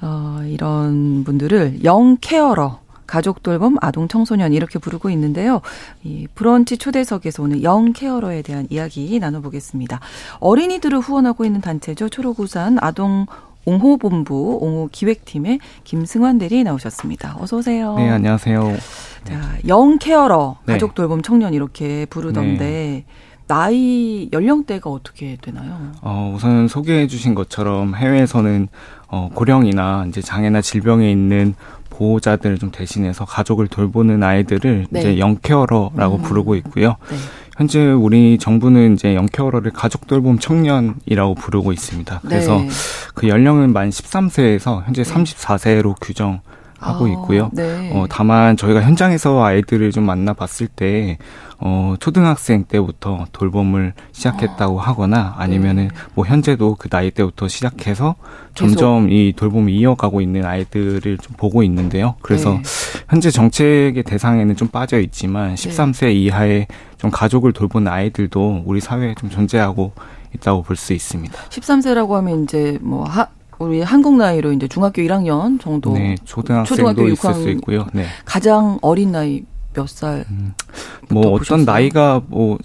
[0.00, 5.60] 어, 이런 분들을 영케어러 가족 돌봄 아동 청소년 이렇게 부르고 있는데요.
[6.02, 10.00] 이 브런치 초대석에서 오늘 영 케어러에 대한 이야기 나눠보겠습니다.
[10.40, 12.08] 어린이들을 후원하고 있는 단체죠.
[12.08, 13.26] 초록우산 아동
[13.66, 17.36] 옹호본부 옹호 기획팀의 김승환 대리 나오셨습니다.
[17.40, 17.96] 어서 오세요.
[17.96, 18.76] 네, 안녕하세요.
[19.24, 20.74] 자, 영케어러 네.
[20.74, 23.04] 가족 돌봄 청년 이렇게 부르던데 네.
[23.48, 25.92] 나이 연령대가 어떻게 되나요?
[26.00, 28.68] 어, 우선 소개해 주신 것처럼 해외에서는
[29.08, 31.54] 어, 고령이나 이제 장애나 질병에 있는
[31.90, 35.00] 보호자들을 좀 대신해서 가족을 돌보는 아이들을 네.
[35.00, 36.22] 이제 영케어러라고 음.
[36.22, 36.96] 부르고 있고요.
[37.08, 37.16] 네.
[37.56, 42.20] 현재 우리 정부는 이제 영케어러를 가족 돌봄 청년이라고 부르고 있습니다.
[42.22, 42.68] 그래서 네.
[43.14, 46.40] 그 연령은 만 13세에서 현재 34세로 규정
[46.78, 47.50] 하고 아, 있고요.
[47.52, 47.90] 네.
[47.94, 51.18] 어, 다만 저희가 현장에서 아이들을 좀 만나봤을 때
[51.58, 55.94] 어, 초등학생 때부터 돌봄을 시작했다고 아, 하거나 아니면은 네.
[56.14, 58.14] 뭐 현재도 그 나이 때부터 시작해서
[58.54, 62.16] 점점 이 돌봄이 이어가고 있는 아이들을 좀 보고 있는데요.
[62.20, 62.62] 그래서 네.
[63.08, 66.66] 현재 정책의 대상에는 좀 빠져 있지만 13세 이하의
[66.98, 69.92] 좀 가족을 돌보는 아이들도 우리 사회에 좀 존재하고
[70.34, 71.34] 있다고 볼 수 있습니다.
[71.48, 73.28] 13세라고 하면 이제 뭐 하,
[73.58, 75.92] 우리 한국 나이로 이제 중학교 1학년 정도.
[75.92, 77.86] 네, 초등학생도 있을 수 있고요.
[77.92, 78.04] 네.
[78.24, 80.24] 가장 어린 나이 몇 살?
[80.30, 80.54] 음,
[81.10, 82.58] 뭐 어떤 나이가 뭐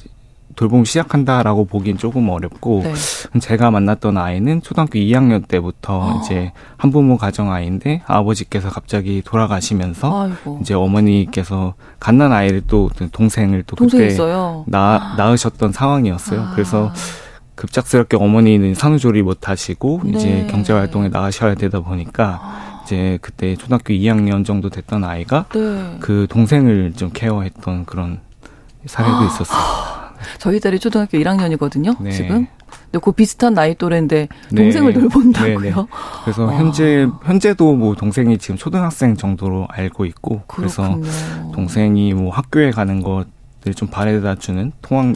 [0.56, 3.40] 돌봄 시작한다라고 보긴 조금 어렵고 네.
[3.40, 6.22] 제가 만났던 아이는 초등학교 2학년 때부터 어.
[6.22, 10.60] 이제 한부모 가정 아이인데 아버지께서 갑자기 돌아가시면서 아이고.
[10.62, 14.16] 이제 어머니께서 갓난 아이를 또 동생을 또 그때
[14.68, 16.42] 낳, 낳으셨던 상황이었어요.
[16.42, 16.52] 아.
[16.54, 16.92] 그래서
[17.62, 20.12] 급작스럽게 어머니는 산후조리 못 하시고 네.
[20.12, 25.98] 이제 경제 활동에 나가셔야 되다 보니까 이제 그때 초등학교 2학년 정도 됐던 아이가 네.
[26.00, 28.20] 그 동생을 좀 케어했던 그런
[28.88, 29.26] 사례도 아.
[29.26, 29.62] 있었어요.
[30.40, 32.02] 저희 딸이 초등학교 1학년이거든요.
[32.02, 32.12] 네.
[32.12, 32.48] 지금.
[32.86, 34.62] 근데 그 비슷한 나이 또래인데 네.
[34.62, 35.00] 동생을 네.
[35.00, 35.60] 돌본다고요.
[35.62, 35.88] 네,
[36.24, 36.56] 그래서 아.
[36.56, 41.02] 현재 현재도 뭐 동생이 지금 초등학생 정도로 알고 있고 그렇군요.
[41.02, 45.14] 그래서 동생이 뭐 학교에 가는 것들 좀 바래다 주는 통학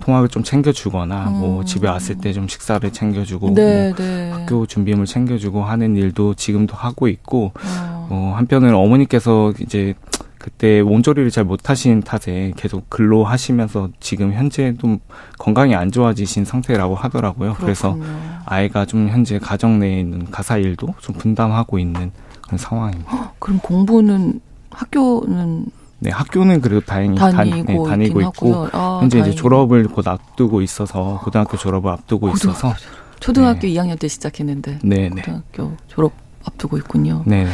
[0.00, 1.32] 통학을 좀 챙겨주거나 음.
[1.40, 4.30] 뭐 집에 왔을 때 좀 식사를 챙겨주고 네, 뭐 네.
[4.30, 8.06] 학교 준비물 챙겨주고 하는 일도 지금도 하고 있고 어.
[8.10, 9.94] 어, 한편으로 어머니께서 이제
[10.38, 14.98] 그때 몸조리를 잘 못하신 탓에 계속 근로하시면서 지금 현재 좀
[15.38, 17.54] 건강이 안 좋아지신 상태라고 하더라고요.
[17.54, 17.64] 그렇군요.
[17.64, 17.96] 그래서
[18.44, 23.32] 아이가 좀 현재 가정 내에 있는 가사 일도 좀 분담하고 있는 그런 상황입니다.
[23.40, 24.40] 그럼 공부는
[24.70, 25.66] 학교는
[25.98, 29.32] 네, 학교는 그래도 다행히 다니고, 네, 다니고 있고 아, 현재 다행히.
[29.32, 32.74] 이제 졸업을 곧 앞두고 있어서 고등학교 졸업을 앞두고 고등, 있어서
[33.18, 33.68] 초등학교 네.
[33.68, 36.12] 2학년 때 시작했는데 네, 네, 고등학교 졸업
[36.44, 37.22] 앞두고 있군요.
[37.26, 37.46] 네.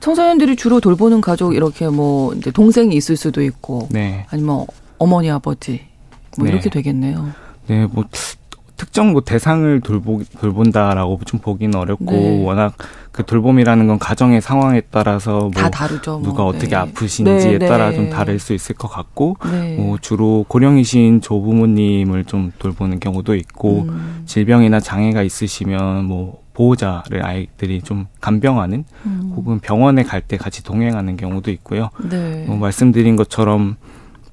[0.00, 4.26] 청소년들이 주로 돌보는 가족 이렇게 뭐 이제 동생이 있을 수도 있고 네.
[4.30, 4.66] 아니면
[4.98, 5.86] 어머니 아버지
[6.36, 6.52] 뭐 네.
[6.52, 7.30] 이렇게 되겠네요.
[7.68, 8.04] 네, 뭐
[8.78, 12.44] 특정 뭐 대상을 돌보 돌본다라고 좀 보기는 어렵고 네.
[12.44, 12.74] 워낙
[13.12, 16.12] 그 돌봄이라는 건 가정의 상황에 따라서 뭐다 다르죠.
[16.12, 16.22] 뭐.
[16.22, 16.76] 누가 어떻게 네.
[16.76, 17.96] 아프신지에 네, 따라 네.
[17.96, 19.76] 좀 다를 수 있을 것 같고 네.
[19.76, 24.22] 뭐 주로 고령이신 조부모님을 좀 돌보는 경우도 있고 음.
[24.26, 29.32] 질병이나 장애가 있으시면 뭐 보호자를 아이들이 좀 간병하는 음.
[29.36, 31.90] 혹은 병원에 갈 때 같이 동행하는 경우도 있고요.
[32.08, 32.44] 네.
[32.46, 33.76] 뭐 말씀드린 것처럼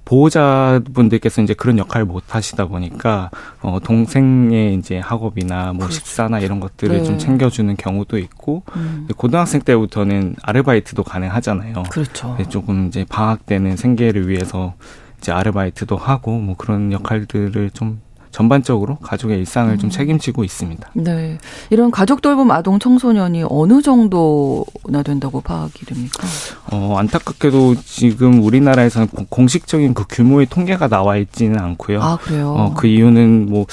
[0.06, 3.32] 보호자분들께서 이제 그런 역할을 못 하시다 보니까
[3.62, 5.94] 어 동생의 이제 학업이나 뭐 그렇죠.
[5.96, 7.04] 식사나 이런 것들을 네.
[7.04, 9.08] 좀 챙겨주는 경우도 있고 음.
[9.18, 11.84] 고등학생 때부터는 아르바이트도 가능하잖아요.
[11.90, 12.38] 그렇죠.
[12.50, 14.76] 조금 이제 방학 때는 생계를 위해서
[15.18, 18.00] 이제 아르바이트도 하고 뭐 그런 역할들을 좀
[18.36, 19.78] 전반적으로 가족의 일상을 음.
[19.78, 20.90] 좀 책임지고 있습니다.
[20.96, 21.38] 네.
[21.70, 26.28] 이런 가족 돌봄 아동 청소년이 어느 정도나 된다고 파악이 됩니까?
[26.70, 32.02] 어, 안타깝게도 지금 우리나라에서는 공식적인 그 규모의 통계가 나와 있지는 않고요.
[32.02, 32.54] 아, 그래요?
[32.58, 33.68] 어, 그 이유는 뭐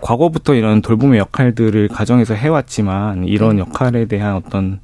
[0.00, 3.60] 과거부터 이런 돌봄의 역할들을 가정에서 해왔지만 이런 네.
[3.60, 4.80] 역할에 대한 어떤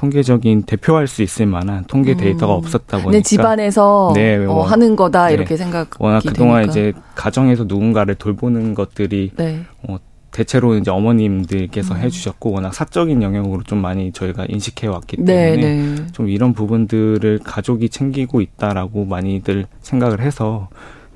[0.00, 2.58] 통계적인 대표할 수 있을 만한 통계 데이터가 음.
[2.58, 5.34] 없었다 보니까 집안에서 네, 어, 하는 거다 네.
[5.34, 6.70] 이렇게 생각 워낙 그동안 되니까.
[6.72, 9.60] 이제 가정에서 누군가를 돌보는 것들이 네.
[9.86, 9.98] 어,
[10.30, 12.00] 대체로 이제 어머님들께서 음.
[12.00, 16.06] 해주셨고 워낙 사적인 영역으로 좀 많이 저희가 인식해 왔기 네, 때문에 네.
[16.12, 20.68] 좀 이런 부분들을 가족이 챙기고 있다라고 많이들 생각을 해서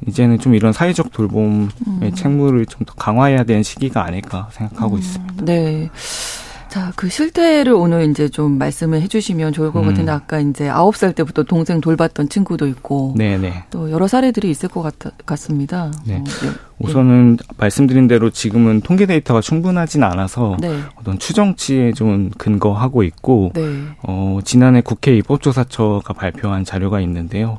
[0.06, 2.12] 이제는 좀 이런 사회적 돌봄의 음.
[2.14, 4.98] 책무를 좀 더 강화해야 되는 시기가 아닐까 생각하고 음.
[4.98, 5.44] 있습니다.
[5.46, 5.88] 네.
[6.74, 9.86] 자, 그 실태를 오늘 이제 좀 말씀을 해주시면 좋을 것 음.
[9.86, 13.66] 같은데 아까 이제 아홉 살 때부터 동생 돌봤던 친구도 있고, 네네.
[13.70, 14.94] 또 여러 사례들이 있을 것 같,
[15.24, 15.92] 같습니다.
[16.04, 16.16] 네.
[16.16, 16.50] 어, 네.
[16.78, 17.44] 우선은 네.
[17.56, 20.80] 말씀드린 대로 지금은 통계 데이터가 충분하진 않아서 네.
[20.96, 23.62] 어떤 추정치에 좀 근거하고 있고 네.
[24.02, 27.58] 어, 지난해 국회 입법조사처가 발표한 자료가 있는데요.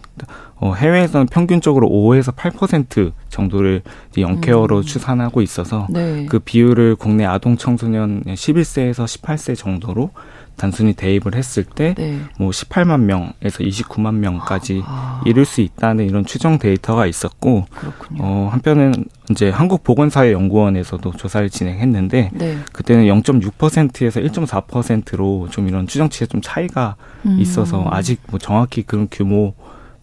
[0.58, 3.82] 어, 해외에서는 평균적으로 5에서 8% 정도를
[4.18, 4.84] 영케어로 음.
[4.84, 6.26] 추산하고 있어서 네.
[6.30, 10.12] 그 비율을 국내 아동 청소년 11세에서 18세 정도로
[10.58, 12.20] 단순히 대입을 했을 때뭐 네.
[12.38, 15.22] 18만 뭐 명에서 29만 명까지 아.
[15.26, 18.22] 이룰 수 있다는 이런 추정 데이터가 있었고 그렇군요.
[18.24, 22.58] 어 한편은 이제 한국 보건사회 연구원에서도 조사를 진행했는데 네.
[22.72, 26.96] 그때는 0.6%에서 1.4%로 좀 이런 추정치에 좀 차이가
[27.26, 27.38] 음.
[27.40, 29.54] 있어서 아직 뭐 정확히 그런 규모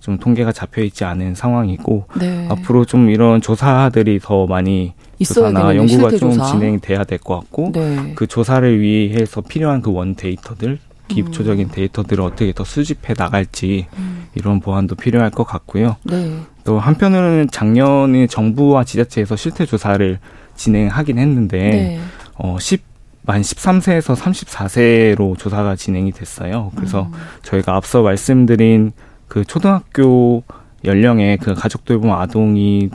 [0.01, 2.49] 좀 통계가 잡혀 있지 않은 상황이고 네.
[2.51, 4.95] 앞으로 좀 이런 조사들이 더 많이
[5.25, 6.47] 조사나 연구가 좀 조사.
[6.53, 8.13] 진행돼야 될 것 같고 네.
[8.15, 11.71] 그 조사를 위해서 필요한 그 원 데이터들 기초적인 음.
[11.73, 14.27] 데이터들을 어떻게 더 수집해 나갈지 음.
[14.35, 15.97] 이런 보완도 필요할 것 같고요.
[16.05, 16.39] 네.
[16.65, 20.19] 또 한편으로는 작년에 정부와 지자체에서 실태 조사를
[20.57, 22.01] 진행하긴 했는데 네.
[22.37, 22.83] 어 10,
[23.25, 26.73] 만 13세에서 34세로 조사가 진행이 됐어요.
[26.77, 27.13] 그래서 음.
[27.43, 28.93] 저희가 앞서 말씀드린
[29.29, 30.43] 그 초등학교
[30.85, 32.91] 연령의 그 가족 돌봄 아동이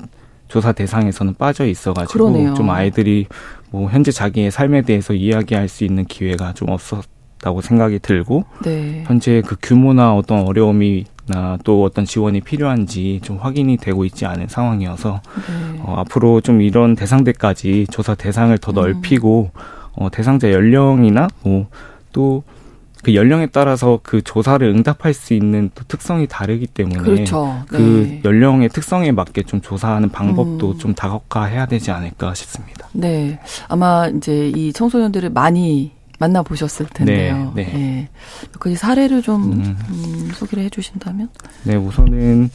[0.48, 2.54] 조사 대상에서는 빠져 있어가지고 그러네요.
[2.54, 3.28] 좀 아이들이
[3.70, 9.04] 뭐 현재 자기의 삶에 대해서 이야기할 수 있는 기회가 좀 없었다고 생각이 들고 네.
[9.06, 14.48] 현재 그 규모나 어떤 어려움이 나 또 어떤 지원이 필요한지 좀 확인이 되고 있지 않은
[14.48, 15.80] 상황이어서 네.
[15.84, 18.76] 어, 앞으로 좀 이런 대상들까지 조사 대상을 더 음.
[18.76, 19.60] 넓히고 음.
[19.96, 22.44] 어, 대상자 연령이나 뭐또
[23.04, 27.64] 그 연령에 따라서 그 조사를 응답할 수 있는 또 특성이 다르기 때문에 그렇죠.
[27.68, 28.22] 그 네.
[28.26, 30.78] 연령의 특성에 맞게 좀 조사하는 방법도 음.
[30.78, 32.88] 좀 다각화해야 되지 않을까 싶습니다.
[32.94, 37.54] 네, 아마 이제 이 청소년들을 많이 만나 보셨을 텐데요.
[37.56, 37.74] 네, 네.
[37.74, 38.10] 네.
[38.52, 39.78] 몇 가지 사례를 좀 음.
[39.90, 41.30] 음, 소개를 해주신다면?
[41.64, 42.50] 네, 우선은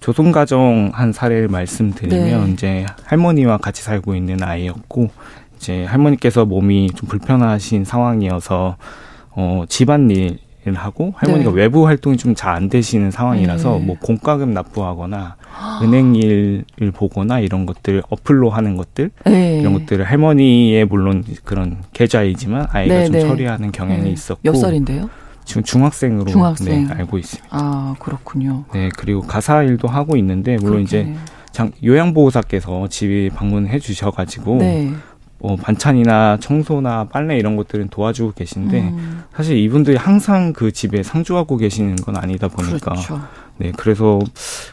[0.00, 2.52] 조손가정 한 사례를 말씀드리면 네.
[2.52, 5.10] 이제 할머니와 같이 살고 있는 아이였고
[5.56, 8.76] 이제 할머니께서 몸이 좀 불편하신 상황이어서
[9.30, 11.56] 어 집안일 을 하고 할머니가 네.
[11.56, 13.84] 외부 활동이 좀 잘 안 되시는 상황이라서 네.
[13.86, 15.36] 뭐 공과금 납부하거나
[15.84, 19.60] 은행 일을 보거나 이런 것들 어플로 하는 것들 네.
[19.60, 23.20] 이런 것들을 할머니의 물론 그런 계좌이지만 아이가 네, 좀 네.
[23.20, 24.10] 처리하는 경향이 네.
[24.10, 25.08] 있었고 몇 살인데요?
[25.44, 26.88] 지금 중학생으로 중학생.
[26.88, 27.48] 네, 알고 있습니다.
[27.52, 28.64] 아 그렇군요.
[28.72, 31.14] 네 그리고 가사 일도 하고 있는데 물론 그렇겠네요.
[31.14, 31.20] 이제
[31.52, 34.90] 장, 요양보호사께서 집에 방문해 주셔가지고 네.
[35.38, 39.22] 뭐 반찬이나 청소나 빨래 이런 것들은 도와주고 계신데 음.
[39.34, 43.20] 사실 이분들이 항상 그 집에 상주하고 계시는 건 아니다 보니까 그렇죠.
[43.58, 44.18] 네 그래서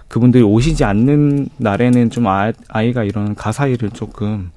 [0.08, 4.52] 그분들이 오시지 않는 날에는 좀 아, 아이가 이런 가사 일을 조금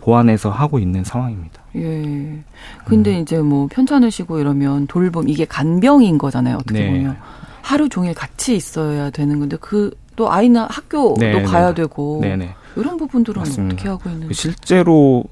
[0.00, 1.62] 보완해서 하고 있는 상황입니다.
[1.76, 2.42] 예.
[2.84, 3.22] 근데 음.
[3.22, 6.56] 이제 뭐 편찮으시고 이러면 돌봄 이게 간병인 거잖아요.
[6.56, 6.86] 어떻게 네.
[6.90, 7.16] 보면
[7.62, 11.42] 하루 종일 같이 있어야 되는 건데 그 또 아이나 학교도 네, 네.
[11.44, 12.52] 가야 되고 네네.
[12.76, 13.74] 이런 부분들은 맞습니다.
[13.74, 15.22] 어떻게 하고 있는지 실제로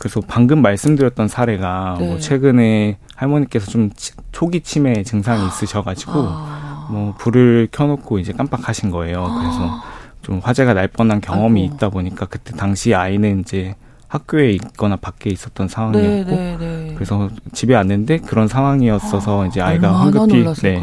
[0.00, 2.06] 그래서 방금 말씀드렸던 사례가 뭐 네.
[2.08, 3.90] 뭐 최근에 할머니께서 좀
[4.32, 6.88] 초기 치매 증상이 있으셔가지고 아.
[6.90, 9.22] 뭐 불을 켜놓고 이제 깜빡하신 거예요.
[9.24, 9.82] 그래서
[10.22, 11.74] 좀 화재가 날 뻔한 경험이 아이고.
[11.74, 13.74] 있다 보니까 그때 당시 아이는 이제
[14.08, 16.92] 학교에 있거나 밖에 있었던 상황이었고 네, 네, 네.
[16.94, 20.80] 그래서 집에 왔는데 그런 상황이었어서 아, 이제 아이가 황급히 네,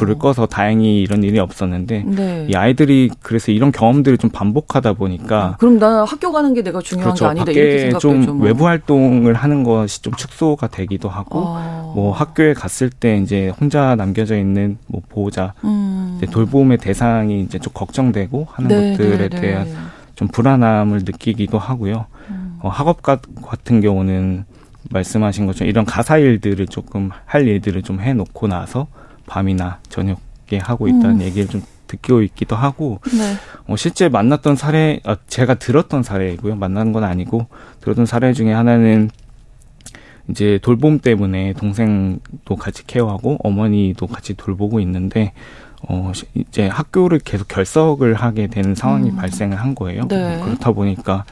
[0.00, 2.46] 불을 꺼서 다행히 이런 일이 없었는데 네.
[2.48, 7.10] 이 아이들이 그래서 이런 경험들을 좀 반복하다 보니까 그럼 나 학교 가는 게 내가 중요한
[7.10, 7.26] 그렇죠.
[7.26, 8.46] 게 아니다 밖에 이렇게 좀 뭐.
[8.46, 11.92] 외부 활동을 하는 것이 좀 축소가 되기도 하고 아.
[11.94, 16.18] 뭐 학교에 갔을 때 이제 혼자 남겨져 있는 뭐 보호자 음.
[16.30, 19.68] 돌봄의 대상이 이제 좀 걱정되고 하는 네, 것들에 네, 대한
[20.14, 22.06] 좀 불안함을 느끼기도 하고요.
[22.30, 22.58] 음.
[22.62, 24.44] 어, 학업 같은 경우는
[24.88, 28.86] 말씀하신 것처럼 이런 가사 일들을 조금 할 일들을 좀 해놓고 나서
[29.30, 31.22] 밤이나 저녁에 하고 있다는 음.
[31.22, 33.34] 얘기를 좀 듣고 있기도 하고 네.
[33.68, 37.46] 어, 실제 만났던 사례 어, 제가 들었던 사례이고요 만난 건 아니고
[37.80, 39.10] 들었던 사례 중에 하나는
[40.28, 45.32] 이제 돌봄 때문에 동생도 같이 케어하고 어머니도 같이 돌보고 있는데
[45.88, 49.16] 어 이제 학교를 계속 결석을 하게 되는 상황이 음.
[49.16, 50.06] 발생을 한 거예요.
[50.08, 50.40] 네.
[50.44, 51.24] 그렇다 보니까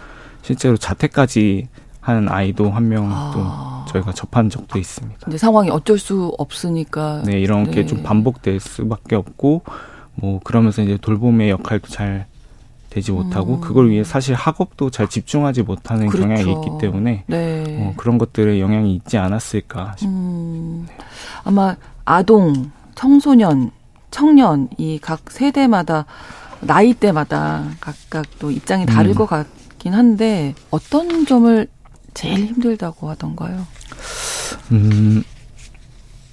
[0.43, 1.69] 실제로 자퇴까지
[2.09, 3.85] 하는 아이도 한 명또 아.
[3.89, 5.19] 저희가 접한 적도 있습니다.
[5.25, 7.71] 근데 상황이 어쩔 수 없으니까 네 이런 네.
[7.71, 9.63] 게좀 반복될 수밖에 없고
[10.15, 12.27] 뭐 그러면서 이제 돌봄의 역할도 잘
[12.91, 13.61] 되지 못하고 음.
[13.61, 16.27] 그걸 위해 사실 학업도 잘 집중하지 못하는 그렇죠.
[16.29, 17.65] 경향이 있기 때문에 네.
[17.81, 20.19] 어, 그런 것들에 영향이 있지 않았을까 싶습니다.
[20.19, 20.87] 음.
[21.45, 23.71] 아마 아동, 청소년,
[24.11, 26.07] 청년 이 각 세대마다
[26.61, 29.15] 나이대마다 각각 또 입장이 다를 음.
[29.15, 31.69] 것 같긴 한데 어떤 점을
[32.19, 33.65] 제일 힘들다고 하던가요?
[34.73, 35.23] 음,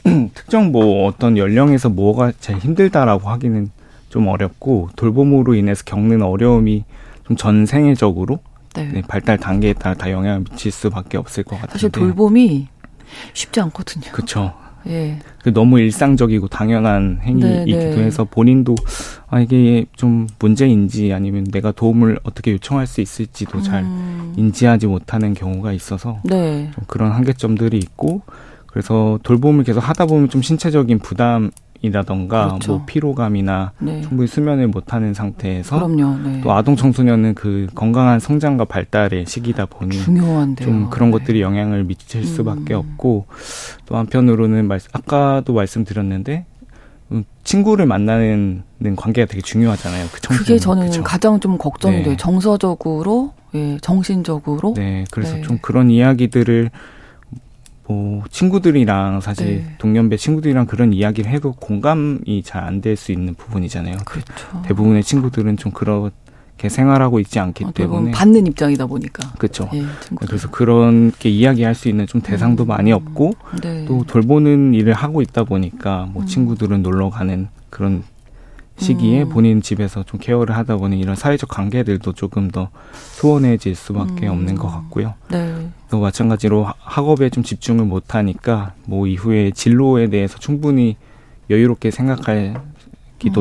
[0.33, 3.69] 특정 뭐 어떤 연령에서 뭐가 제일 힘들다라고 하기는
[4.09, 6.85] 좀 어렵고 돌봄으로 인해서 겪는 어려움이
[7.27, 8.39] 좀 전생애적으로
[8.73, 8.89] 네.
[8.93, 12.67] 네, 발달 단계에 따라 다 영향을 미칠 수밖에 없을 것 같은데 사실 돌봄이
[13.33, 14.11] 쉽지 않거든요.
[14.11, 14.55] 그렇죠.
[14.87, 15.19] 예.
[15.41, 18.03] 그 너무 일상적이고 당연한 행위이기도 네, 네.
[18.03, 18.75] 해서 본인도
[19.27, 24.33] 아 이게 좀 문제인지 아니면 내가 도움을 어떻게 요청할 수 있을지도 잘 음.
[24.37, 26.69] 인지하지 못하는 경우가 있어서 네.
[26.73, 28.21] 좀 그런 한계점들이 있고
[28.67, 32.71] 그래서 돌봄을 계속 하다 보면 좀 신체적인 부담 이 라던가 그렇죠.
[32.73, 34.01] 뭐 피로감이나 네.
[34.01, 36.41] 충분히 수면을 못하는 상태에서 그럼요, 네.
[36.41, 40.67] 또 아동 청소년은 그 건강한 성장과 발달의 시기다 보니 중요한데요.
[40.67, 41.17] 좀 그런 네.
[41.17, 42.25] 것들이 영향을 미칠 음.
[42.25, 43.25] 수밖에 없고
[43.85, 46.45] 또 한편으로는 말, 아까도 말씀드렸는데
[47.11, 48.63] 음, 친구를 만나는
[48.95, 50.07] 관계가 되게 중요하잖아요.
[50.11, 51.03] 그 그게 저는 그쵸?
[51.03, 52.03] 가장 좀 걱정이 네.
[52.03, 52.17] 돼요.
[52.17, 54.73] 정서적으로, 예, 정신적으로.
[54.75, 55.41] 네, 그래서 네.
[55.41, 56.71] 좀 그런 이야기들을
[57.87, 59.75] 뭐 친구들이랑 사실 네.
[59.77, 63.97] 동년배 친구들이랑 그런 이야기를 해도 공감이 잘 안 될 수 있는 부분이잖아요.
[64.05, 64.61] 그렇죠.
[64.65, 69.69] 대부분의 친구들은 좀 그렇게 생활하고 있지 않기 어, 때문에 받는 입장이다 보니까 그렇죠.
[69.71, 69.83] 네,
[70.15, 72.67] 그래서 그렇게 이야기할 수 있는 좀 대상도 음.
[72.69, 73.85] 많이 없고 네.
[73.85, 76.27] 또 돌보는 일을 하고 있다 보니까 뭐 음.
[76.27, 78.03] 친구들은 놀러 가는 그런
[78.77, 79.29] 시기에 음.
[79.29, 82.69] 본인 집에서 좀 케어를 하다 보니 이런 사회적 관계들도 조금 더
[83.13, 84.33] 소원해질 수밖에 음.
[84.33, 85.13] 없는 것 같고요.
[85.29, 85.67] 네.
[85.89, 90.97] 또 마찬가지로 학업에 좀 집중을 못 하니까 뭐 이후에 진로에 대해서 충분히
[91.49, 92.59] 여유롭게 생각하기도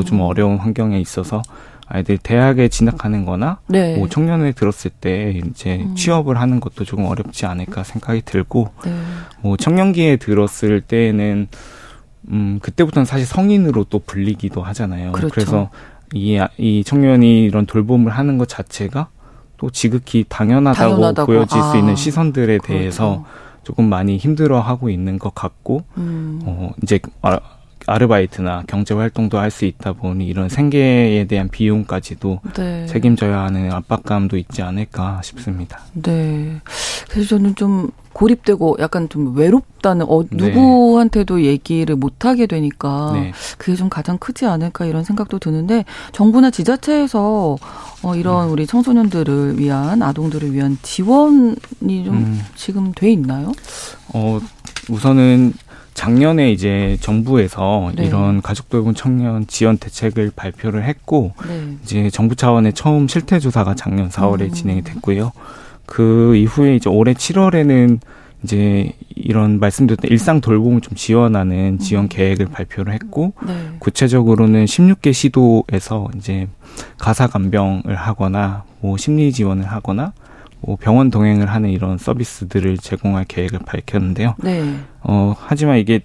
[0.01, 0.05] 음.
[0.05, 1.43] 좀 어려운 환경에 있어서
[1.87, 3.97] 아이들 대학에 진학하는 거나 네.
[3.97, 5.95] 뭐 청년에 들었을 때 이제 음.
[5.95, 8.95] 취업을 하는 것도 조금 어렵지 않을까 생각이 들고 네.
[9.41, 11.49] 뭐 청년기에 들었을 때는
[12.31, 15.12] 음, 그때부터는 사실 성인으로 또 불리기도 하잖아요.
[15.12, 15.35] 그렇죠.
[15.35, 15.70] 그래서
[16.12, 19.09] 이, 이 청년이 이런 돌봄을 하는 것 자체가
[19.57, 21.27] 또 지극히 당연하다고, 당연하다고.
[21.27, 22.66] 보여질 아, 수 있는 시선들에 그렇죠.
[22.66, 23.25] 대해서
[23.62, 26.41] 조금 많이 힘들어하고 있는 것 같고, 음.
[26.45, 26.99] 어, 이제
[27.87, 32.87] 아, 아르바이트나 경제 활동도 할 수 있다 보니 이런 생계에 대한 비용까지도 네.
[32.87, 35.80] 책임져야 하는 압박감도 있지 않을까 싶습니다.
[35.93, 36.61] 네.
[37.09, 40.28] 그래서 저는 좀 고립되고 약간 좀 외롭다는 어, 네.
[40.49, 43.32] 누구한테도 얘기를 못 하게 되니까 네.
[43.59, 47.57] 그게 좀 가장 크지 않을까 이런 생각도 드는데 정부나 지자체에서
[48.03, 48.53] 어, 이런 음.
[48.53, 51.57] 우리 청소년들을 위한 아동들을 위한 지원이
[52.05, 52.41] 좀 음.
[52.57, 53.53] 지금 돼 있나요?
[54.12, 54.41] 어
[54.89, 55.55] 우선은
[55.95, 58.05] 작년에 이제 정부에서 네.
[58.05, 61.76] 이런 가족 돌봄 청년 지원 대책을 발표를 했고 네.
[61.82, 64.51] 이제 정부 차원의 처음 실태 조사가 작년 4월에 음.
[64.53, 65.32] 진행이 됐고요.
[65.86, 68.01] 그 이후에 이제 올해 7월에는
[68.42, 72.09] 이제 이런 말씀드렸던 일상 돌봄을 좀 지원하는 지원 음.
[72.09, 73.55] 계획을 발표를 했고 네.
[73.78, 76.49] 구체적으로는 16개 시도에서 이제
[76.99, 80.24] 가사 간병을 하거나 뭐 심리 지원을 하거나 뭐
[80.81, 84.35] 병원 동행을 하는 이런 서비스들을 제공할 계획을 밝혔는데요.
[84.43, 84.62] 네.
[85.03, 86.01] 어, 하지만 이게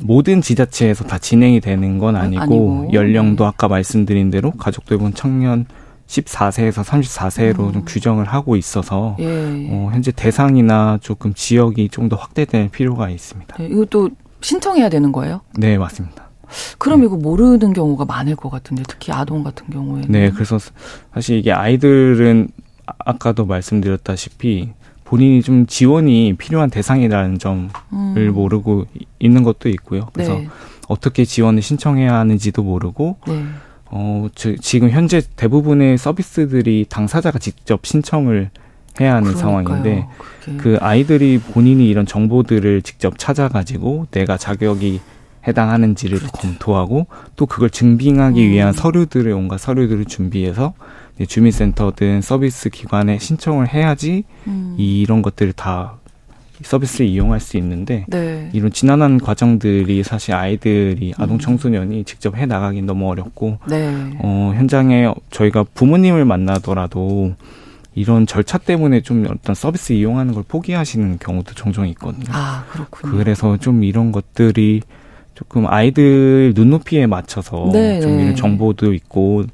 [0.00, 2.88] 모든 지자체에서 다 진행이 되는 건 아니고, 아니고.
[2.92, 3.48] 연령도 네.
[3.48, 5.66] 아까 말씀드린 대로 가족 돌봄 청년
[6.08, 7.72] 14세에서 34세로 음.
[7.72, 9.68] 좀 규정을 하고 있어서 예.
[9.70, 13.56] 어, 현재 대상이나 조금 지역이 좀 더 확대될 필요가 있습니다.
[13.58, 15.40] 네, 이것도 신청해야 되는 거예요?
[15.56, 16.28] 네, 맞습니다.
[16.78, 17.06] 그럼 네.
[17.06, 20.10] 이거 모르는 경우가 많을 것 같은데 특히 아동 같은 경우에는.
[20.10, 20.58] 네, 그래서
[21.14, 22.48] 사실 이게 아이들은
[22.86, 24.70] 아까도 말씀드렸다시피
[25.04, 28.32] 본인이 좀 지원이 필요한 대상이라는 점을 음.
[28.32, 28.86] 모르고
[29.18, 30.08] 있는 것도 있고요.
[30.12, 30.48] 그래서 네.
[30.88, 33.44] 어떻게 지원을 신청해야 하는지도 모르고 네.
[33.86, 38.50] 어, 저, 지금 현재 대부분의 서비스들이 당사자가 직접 신청을
[39.00, 39.42] 해야 하는 그러니까요.
[39.42, 40.06] 상황인데
[40.40, 40.56] 그게.
[40.56, 45.00] 그 아이들이 본인이 이런 정보들을 직접 찾아가지고 내가 자격이
[45.46, 46.32] 해당하는지를 그렇죠.
[46.32, 47.06] 검토하고
[47.36, 48.50] 또 그걸 증빙하기 음.
[48.50, 50.74] 위한 서류들을 온갖 서류들을 준비해서
[51.26, 54.74] 주민센터든 서비스 기관에 신청을 해야지 음.
[54.78, 55.98] 이런 것들을 다
[56.62, 58.48] 서비스를 이용할 수 있는데 네.
[58.52, 61.38] 이런 지난한 과정들이 사실 아이들이 아동 음.
[61.38, 64.16] 청소년이 직접 해 나가기 너무 어렵고 네.
[64.20, 67.34] 어 현장에 저희가 부모님을 만나더라도
[67.94, 72.26] 이런 절차 때문에 좀 어떤 서비스 이용하는 걸 포기하시는 경우도 종종 있거든요.
[72.30, 73.18] 아, 그렇군요.
[73.18, 74.82] 그래서 좀 이런 것들이
[75.34, 78.34] 조금 아이들 눈높이에 맞춰서 네, 좀 이런 네.
[78.34, 79.44] 정보도 있고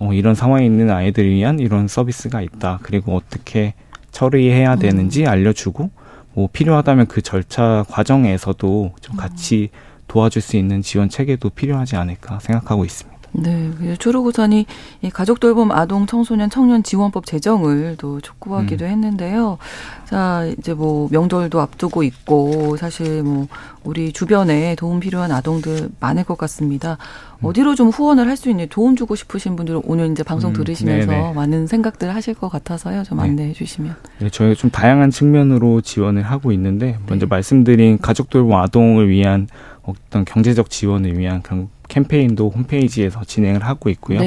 [0.00, 2.78] 어, 이런 상황에 있는 아이들을 위한 이런 서비스가 있다.
[2.82, 3.74] 그리고 어떻게
[4.12, 4.78] 처리해야 음.
[4.78, 5.28] 되는지 음.
[5.28, 5.90] 알려주고
[6.32, 9.16] 뭐 필요하다면 그 절차 과정에서도 좀 음.
[9.16, 9.70] 같이
[10.08, 13.15] 도와줄 수 있는 지원 체계도 필요하지 않을까 생각하고 있습니다.
[13.38, 14.66] 네, 초록우산이
[15.12, 18.90] 가족 돌봄 아동 청소년 청년 지원법 제정을 또 촉구하기도 음.
[18.90, 19.58] 했는데요.
[20.06, 23.46] 자, 이제 뭐 명절도 앞두고 있고 사실 뭐
[23.84, 26.98] 우리 주변에 도움 필요한 아동들 많을 것 같습니다.
[27.40, 27.46] 음.
[27.46, 31.10] 어디로 좀 후원을 할 수 있는 도움 주고 싶으신 분들은 오늘 이제 방송 음, 들으시면서
[31.10, 31.32] 네네.
[31.32, 33.02] 많은 생각들 하실 것 같아서요.
[33.02, 33.24] 좀 네.
[33.24, 33.96] 안내해 주시면.
[34.18, 37.30] 네, 저희 좀 다양한 측면으로 지원을 하고 있는데 먼저 네.
[37.30, 39.48] 말씀드린 가족 돌봄 아동을 위한
[39.82, 44.20] 어떤 경제적 지원을 위한 그런 캠페인도 홈페이지에서 진행을 하고 있고요.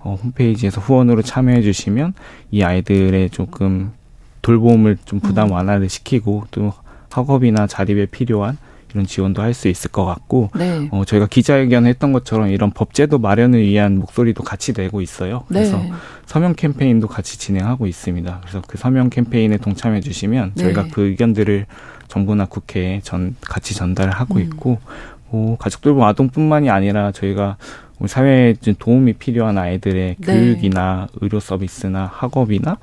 [0.00, 2.14] 어, 홈페이지에서 후원으로 참여해 주시면
[2.50, 3.92] 이 아이들의 조금
[4.42, 5.52] 돌봄을 좀 부담 음.
[5.52, 6.72] 완화를 시키고 또
[7.10, 8.58] 학업이나 자립에 필요한
[8.92, 10.88] 이런 지원도 할 수 있을 것 같고 네.
[10.92, 15.44] 어, 저희가 기자회견 했던 것처럼 이런 법제도 마련을 위한 목소리도 같이 내고 있어요.
[15.48, 15.92] 그래서 네.
[16.26, 18.38] 서명 캠페인도 같이 진행하고 있습니다.
[18.42, 20.62] 그래서 그 서명 캠페인에 동참해 주시면 네.
[20.64, 21.66] 저희가 그 의견들을
[22.08, 24.40] 정부나 국회에 전 같이 전달하고 음.
[24.42, 24.78] 있고
[25.30, 27.56] 뭐 가족 돌봄 아동뿐만이 아니라 저희가
[27.98, 30.26] 우리 사회에 도움이 필요한 아이들의 네.
[30.26, 32.78] 교육이나 의료 서비스나 학업이나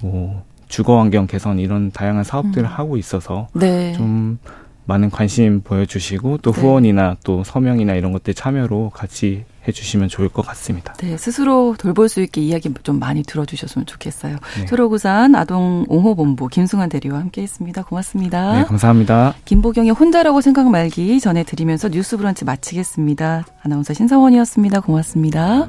[0.00, 2.70] 뭐 주거 환경 개선 이런 다양한 사업들을 음.
[2.70, 3.92] 하고 있어서 네.
[3.92, 4.38] 좀
[4.84, 6.60] 많은 관심 보여주시고 또 네.
[6.60, 10.92] 후원이나 또 서명이나 이런 것들 참여로 같이 해주시면 좋을 것 같습니다.
[10.94, 14.36] 네, 스스로 돌볼 수 있게 이야기 좀 많이 들어주셨으면 좋겠어요.
[14.58, 14.66] 네.
[14.66, 17.84] 초록우산 아동 옹호본부 김승환 대리와 함께했습니다.
[17.84, 18.58] 고맙습니다.
[18.58, 19.34] 네, 감사합니다.
[19.44, 23.46] 김보경의 혼자라고 생각 말기 전해드리면서 뉴스브런치 마치겠습니다.
[23.62, 24.80] 아나운서 신성원이었습니다.
[24.80, 25.68] 고맙습니다.